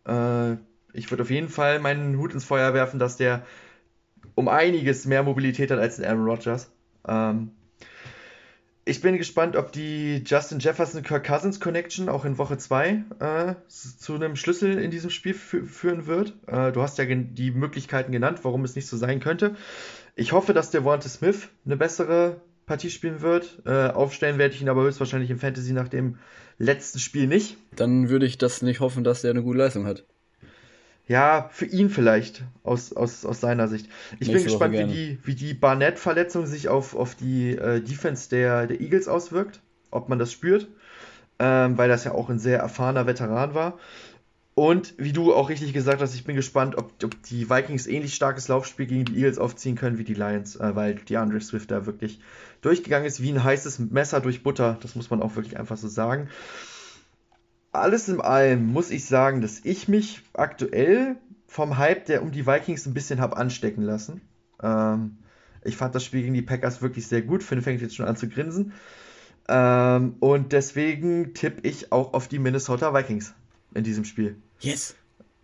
[0.05, 0.57] Äh,
[0.95, 3.45] ich würde auf jeden Fall meinen Hut ins Feuer werfen, dass der
[4.33, 6.71] um einiges mehr Mobilität hat als Aaron Rodgers.
[7.07, 7.51] Ähm,
[8.87, 13.55] ich bin gespannt, ob die Justin Jefferson Kirk Cousins Connection auch in Woche 2 äh,
[13.67, 16.33] zu einem Schlüssel in diesem Spiel führen wird.
[16.45, 19.55] Äh, du hast ja die Möglichkeiten genannt, warum es nicht so sein könnte.
[20.15, 23.61] Ich hoffe, dass der Warren Smith eine bessere Partie spielen wird.
[23.65, 26.17] Äh, aufstellen werde ich ihn aber höchstwahrscheinlich im Fantasy nach dem
[26.59, 27.57] letzten Spiel nicht.
[27.75, 30.05] Dann würde ich das nicht hoffen, dass der eine gute Leistung hat.
[31.07, 33.87] Ja, für ihn vielleicht, aus, aus, aus seiner Sicht.
[34.19, 38.29] Ich Nächste bin gespannt, wie die, wie die Barnett-Verletzung sich auf, auf die äh, Defense
[38.29, 40.67] der, der Eagles auswirkt, ob man das spürt,
[41.37, 43.77] ähm, weil das ja auch ein sehr erfahrener Veteran war.
[44.55, 48.15] Und wie du auch richtig gesagt hast, ich bin gespannt, ob, ob die Vikings ähnlich
[48.15, 51.69] starkes Laufspiel gegen die Eagles aufziehen können wie die Lions, äh, weil die Andre Swift
[51.69, 52.19] da wirklich
[52.61, 54.79] durchgegangen ist wie ein heißes Messer durch Butter.
[54.81, 56.29] Das muss man auch wirklich einfach so sagen.
[57.79, 61.17] Alles in allem muss ich sagen, dass ich mich aktuell
[61.47, 64.21] vom Hype, der um die Vikings ein bisschen habe anstecken lassen.
[64.61, 65.17] Ähm,
[65.63, 67.43] ich fand das Spiel gegen die Packers wirklich sehr gut.
[67.43, 68.73] Finn fängt jetzt schon an zu grinsen.
[69.47, 73.33] Ähm, und deswegen tippe ich auch auf die Minnesota Vikings
[73.73, 74.37] in diesem Spiel.
[74.59, 74.95] Yes.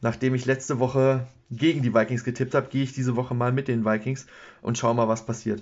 [0.02, 3.68] Nachdem ich letzte Woche gegen die Vikings getippt habe, gehe ich diese Woche mal mit
[3.68, 4.26] den Vikings
[4.62, 5.62] und schau mal, was passiert.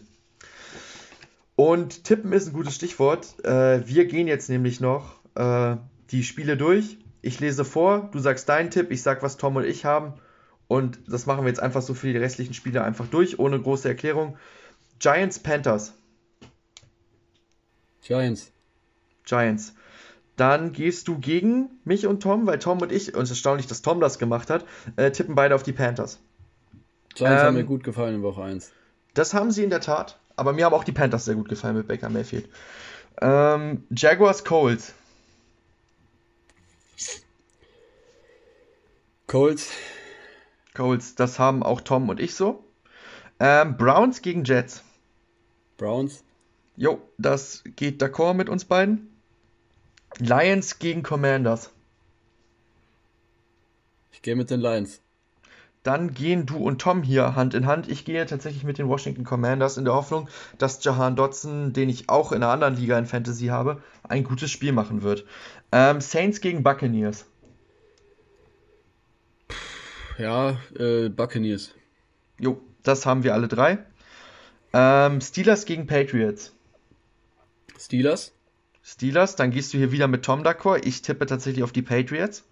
[1.55, 3.43] Und tippen ist ein gutes Stichwort.
[3.43, 5.75] Äh, wir gehen jetzt nämlich noch äh,
[6.11, 6.97] die Spiele durch.
[7.21, 10.13] Ich lese vor, du sagst deinen Tipp, ich sag, was Tom und ich haben.
[10.67, 13.87] Und das machen wir jetzt einfach so für die restlichen Spiele einfach durch, ohne große
[13.87, 14.37] Erklärung.
[14.99, 15.93] Giants, Panthers.
[18.01, 18.51] Giants.
[19.25, 19.73] Giants.
[20.35, 23.67] Dann gehst du gegen mich und Tom, weil Tom und ich, und es ist erstaunlich,
[23.67, 26.19] dass Tom das gemacht hat, äh, tippen beide auf die Panthers.
[27.15, 28.71] Giants ähm, haben mir gut gefallen in Woche 1.
[29.13, 31.75] Das haben sie in der Tat, aber mir haben auch die Panthers sehr gut gefallen
[31.75, 32.47] mit Baker Mayfield.
[33.21, 34.93] Ähm, Jaguars, Colts.
[39.27, 39.71] Colts.
[40.73, 42.63] Colts, das haben auch Tom und ich so.
[43.39, 44.83] Ähm, Browns gegen Jets.
[45.77, 46.23] Browns.
[46.75, 49.21] Jo, das geht d'accord mit uns beiden.
[50.17, 51.71] Lions gegen Commanders.
[54.11, 55.01] Ich gehe mit den Lions.
[55.89, 57.89] Dann gehen du und Tom hier Hand in Hand.
[57.89, 60.29] Ich gehe tatsächlich mit den Washington Commanders in der Hoffnung,
[60.59, 64.51] dass Jahan Dotson, den ich auch in einer anderen Liga in Fantasy habe, ein gutes
[64.51, 65.25] Spiel machen wird.
[65.71, 67.25] Ähm, Saints gegen Buccaneers.
[70.19, 71.73] Ja, äh, Buccaneers.
[72.39, 73.79] Jo, das haben wir alle drei.
[74.73, 76.53] Ähm, Steelers gegen Patriots.
[77.79, 78.31] Steelers.
[78.83, 80.85] Steelers, dann gehst du hier wieder mit Tom d'accord.
[80.85, 82.47] Ich tippe tatsächlich auf die Patriots.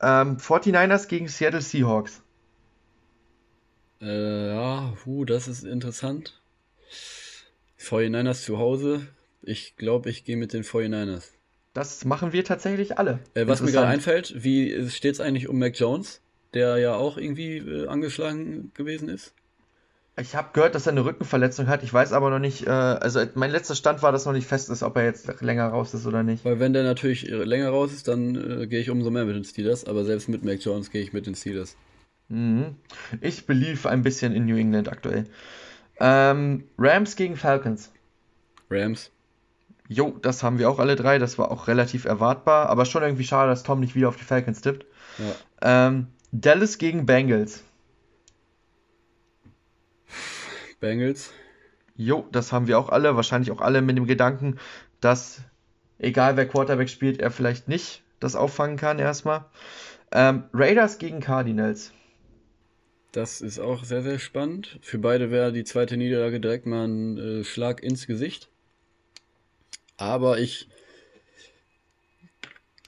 [0.00, 2.22] Ähm, 49ers gegen Seattle Seahawks.
[4.02, 6.40] Äh, ja, hu, das ist interessant.
[7.78, 9.06] 49ers zu Hause.
[9.42, 11.30] Ich glaube, ich gehe mit den 49ers.
[11.72, 13.20] Das machen wir tatsächlich alle.
[13.34, 16.20] Äh, was mir gerade einfällt, wie steht es eigentlich um Mac Jones,
[16.52, 19.32] der ja auch irgendwie äh, angeschlagen gewesen ist?
[20.20, 21.82] Ich habe gehört, dass er eine Rückenverletzung hat.
[21.82, 24.68] Ich weiß aber noch nicht, äh, also mein letzter Stand war, dass noch nicht fest
[24.68, 26.44] ist, ob er jetzt länger raus ist oder nicht.
[26.44, 29.36] Weil wenn der natürlich äh, länger raus ist, dann äh, gehe ich umso mehr mit
[29.36, 29.86] den Steelers.
[29.86, 31.76] Aber selbst mit Mac Jones gehe ich mit den Steelers.
[32.32, 32.76] Mhm.
[33.20, 35.26] Ich belief ein bisschen in New England aktuell.
[36.00, 37.92] Ähm, Rams gegen Falcons.
[38.70, 39.10] Rams.
[39.86, 41.18] Jo, das haben wir auch alle drei.
[41.18, 42.70] Das war auch relativ erwartbar.
[42.70, 44.86] Aber schon irgendwie schade, dass Tom nicht wieder auf die Falcons tippt.
[45.18, 45.88] Ja.
[45.88, 47.62] Ähm, Dallas gegen Bengals.
[50.80, 51.32] Bengals.
[51.96, 54.58] Jo, das haben wir auch alle, wahrscheinlich auch alle mit dem Gedanken,
[55.02, 55.42] dass
[55.98, 59.44] egal wer Quarterback spielt, er vielleicht nicht das auffangen kann erstmal.
[60.12, 61.92] Ähm, Raiders gegen Cardinals.
[63.12, 64.78] Das ist auch sehr, sehr spannend.
[64.80, 68.48] Für beide wäre die zweite Niederlage direkt mal ein äh, Schlag ins Gesicht.
[69.98, 70.68] Aber ich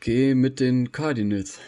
[0.01, 1.61] gehe mit den Cardinals.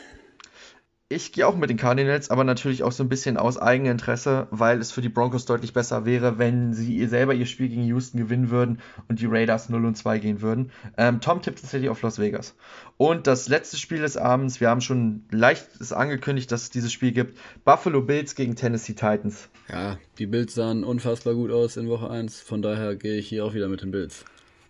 [1.08, 4.80] Ich gehe auch mit den Cardinals, aber natürlich auch so ein bisschen aus Eigeninteresse, weil
[4.80, 8.18] es für die Broncos deutlich besser wäre, wenn sie ihr selber ihr Spiel gegen Houston
[8.18, 10.72] gewinnen würden und die Raiders 0 und 2 gehen würden.
[10.96, 12.56] Ähm, Tom tippt tatsächlich auf Las Vegas.
[12.96, 17.12] Und das letzte Spiel des Abends, wir haben schon leicht angekündigt, dass es dieses Spiel
[17.12, 17.38] gibt.
[17.64, 19.48] Buffalo Bills gegen Tennessee Titans.
[19.70, 23.44] Ja, die Bills sahen unfassbar gut aus in Woche 1, von daher gehe ich hier
[23.44, 24.24] auch wieder mit den Bills.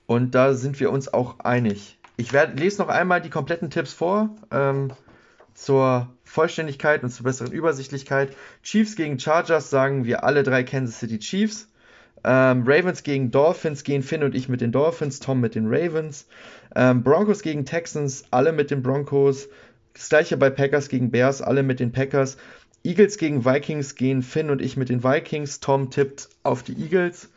[0.04, 1.96] Und da sind wir uns auch einig.
[2.18, 4.36] Ich werd, lese noch einmal die kompletten Tipps vor.
[4.50, 4.92] Ähm,
[5.56, 8.30] zur Vollständigkeit und zur besseren Übersichtlichkeit.
[8.62, 11.68] Chiefs gegen Chargers sagen wir alle drei Kansas City Chiefs.
[12.24, 16.26] Ähm, Ravens gegen Dolphins gehen Finn und ich mit den Dolphins, Tom mit den Ravens.
[16.74, 19.48] Ähm, Broncos gegen Texans, alle mit den Broncos.
[19.94, 22.36] Das gleiche bei Packers gegen Bears, alle mit den Packers.
[22.84, 25.60] Eagles gegen Vikings gehen Finn und ich mit den Vikings.
[25.60, 27.30] Tom tippt auf die Eagles.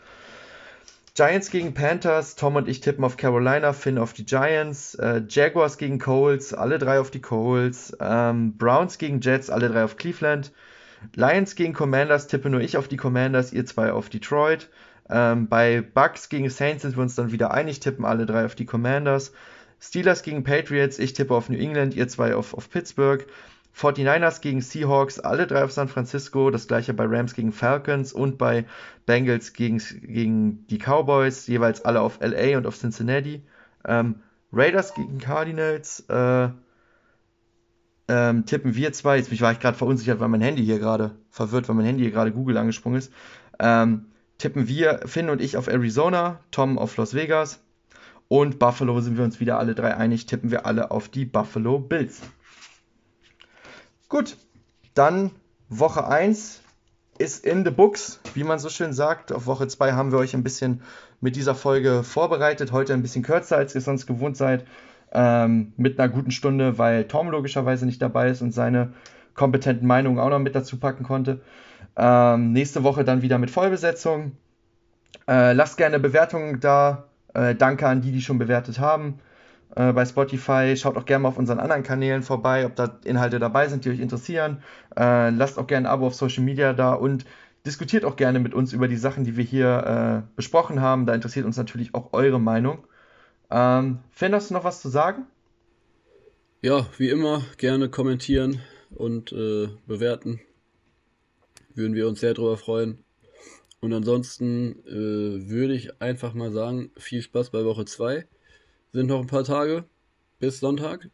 [1.20, 4.96] Giants gegen Panthers, Tom und ich tippen auf Carolina, Finn auf die Giants.
[4.96, 7.92] Äh, Jaguars gegen Coles, alle drei auf die Coles.
[8.00, 10.54] Ähm, Browns gegen Jets, alle drei auf Cleveland.
[11.16, 14.70] Lions gegen Commanders, tippe nur ich auf die Commanders, ihr zwei auf Detroit.
[15.10, 18.56] Ähm, bei Bucks gegen Saints sind wir uns dann wieder einig, tippen alle drei auf
[18.56, 19.34] die Commanders.
[19.82, 23.26] Steelers gegen Patriots, ich tippe auf New England, ihr zwei auf, auf Pittsburgh.
[23.80, 28.38] 49ers gegen Seahawks, alle drei auf San Francisco, das gleiche bei Rams gegen Falcons und
[28.38, 28.66] bei
[29.06, 33.44] Bengals gegen, gegen die Cowboys, jeweils alle auf LA und auf Cincinnati.
[33.88, 34.16] Ähm,
[34.52, 36.50] Raiders gegen Cardinals äh,
[38.10, 39.18] ähm, tippen wir zwei.
[39.18, 42.12] Jetzt war ich gerade verunsichert, weil mein Handy hier gerade verwirrt, weil mein Handy hier
[42.12, 43.14] gerade Google angesprungen ist.
[43.60, 44.08] Ähm,
[44.40, 47.62] tippen wir, Finn und ich auf Arizona, Tom auf Las Vegas
[48.28, 51.80] und Buffalo sind wir uns wieder alle drei einig, tippen wir alle auf die Buffalo
[51.80, 52.22] Bills.
[54.10, 54.38] Gut,
[54.96, 55.30] dann
[55.70, 56.62] Woche 1
[57.20, 59.32] ist in the books, wie man so schön sagt.
[59.32, 60.82] Auf Woche 2 haben wir euch ein bisschen
[61.22, 62.72] mit dieser Folge vorbereitet.
[62.72, 64.66] Heute ein bisschen kürzer, als ihr sonst gewohnt seid.
[65.12, 68.94] ähm, mit einer guten Stunde, weil Tom logischerweise nicht dabei ist und seine
[69.36, 71.42] kompetenten Meinungen auch noch mit dazu packen konnte.
[71.96, 74.38] Ähm, nächste Woche dann wieder mit Vollbesetzung.
[75.28, 77.06] Äh, lasst gerne Bewertungen da.
[77.36, 79.20] Äh, danke an die, die schon bewertet haben
[79.80, 80.76] äh, bei Spotify.
[80.76, 83.90] Schaut auch gerne mal auf unseren anderen Kanälen vorbei, ob da Inhalte dabei sind, die
[83.90, 84.62] euch interessieren.
[84.98, 87.24] Äh, lasst auch gerne ein Abo auf Social Media da und
[87.66, 91.06] diskutiert auch gerne mit uns über die Sachen, die wir hier äh, besprochen haben.
[91.06, 92.86] Da interessiert uns natürlich auch eure Meinung.
[93.50, 95.28] Ähm, Finn, hast du noch was zu sagen?
[96.62, 98.60] Ja, wie immer, gerne kommentieren
[98.90, 100.42] und äh, bewerten.
[101.74, 103.06] Würden wir uns sehr darüber freuen.
[103.80, 108.28] Und ansonsten äh, würde ich einfach mal sagen, viel Spaß bei Woche 2.
[108.92, 109.86] Sind noch ein paar Tage
[110.40, 111.10] bis Sonntag.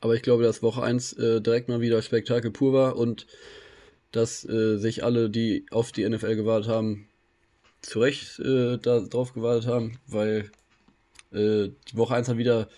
[0.00, 3.26] Aber ich glaube, dass Woche 1 äh, direkt mal wieder Spektakel pur war und
[4.12, 7.08] dass äh, sich alle, die auf die NFL gewartet haben,
[7.82, 10.50] zu Recht äh, darauf gewartet haben, weil
[11.32, 12.68] äh, die Woche 1 hat wieder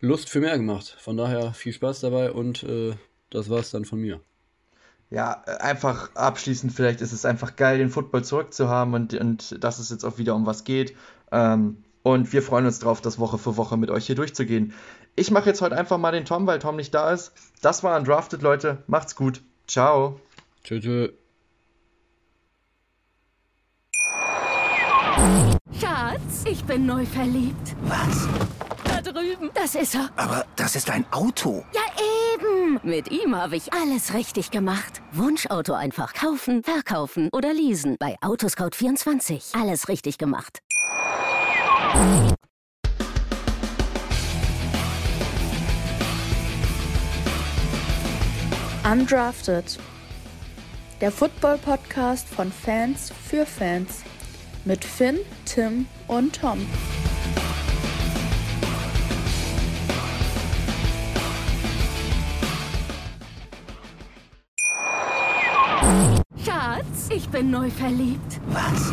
[0.00, 0.96] Lust für mehr gemacht.
[0.98, 2.94] Von daher viel Spaß dabei und äh,
[3.30, 4.20] das war's dann von mir.
[5.10, 9.90] Ja, einfach abschließend, vielleicht ist es einfach geil, den Football zurückzuhaben und, und dass es
[9.90, 10.96] jetzt auch wieder um was geht.
[11.30, 14.74] Ähm, und wir freuen uns drauf, das Woche für Woche mit euch hier durchzugehen.
[15.14, 17.32] Ich mache jetzt heute einfach mal den Tom, weil Tom nicht da ist.
[17.60, 18.82] Das war Undrafted, Leute.
[18.86, 19.42] Macht's gut.
[19.66, 20.20] Ciao.
[20.64, 21.08] Tschö, tschö.
[25.78, 27.76] Schatz, ich bin neu verliebt.
[27.82, 28.28] Was?
[28.84, 29.50] Da drüben.
[29.54, 30.10] Das ist er.
[30.16, 31.64] Aber das ist ein Auto.
[31.72, 31.82] Ja,
[32.34, 32.80] eben.
[32.82, 35.02] Mit ihm habe ich alles richtig gemacht.
[35.12, 37.96] Wunschauto einfach kaufen, verkaufen oder leasen.
[37.98, 39.60] Bei Autoscout24.
[39.60, 40.62] Alles richtig gemacht.
[48.90, 49.78] Undrafted.
[51.00, 54.02] Der Football-Podcast von Fans für Fans.
[54.64, 56.66] Mit Finn, Tim und Tom.
[66.44, 68.40] Schatz, ich bin neu verliebt.
[68.48, 68.92] Was?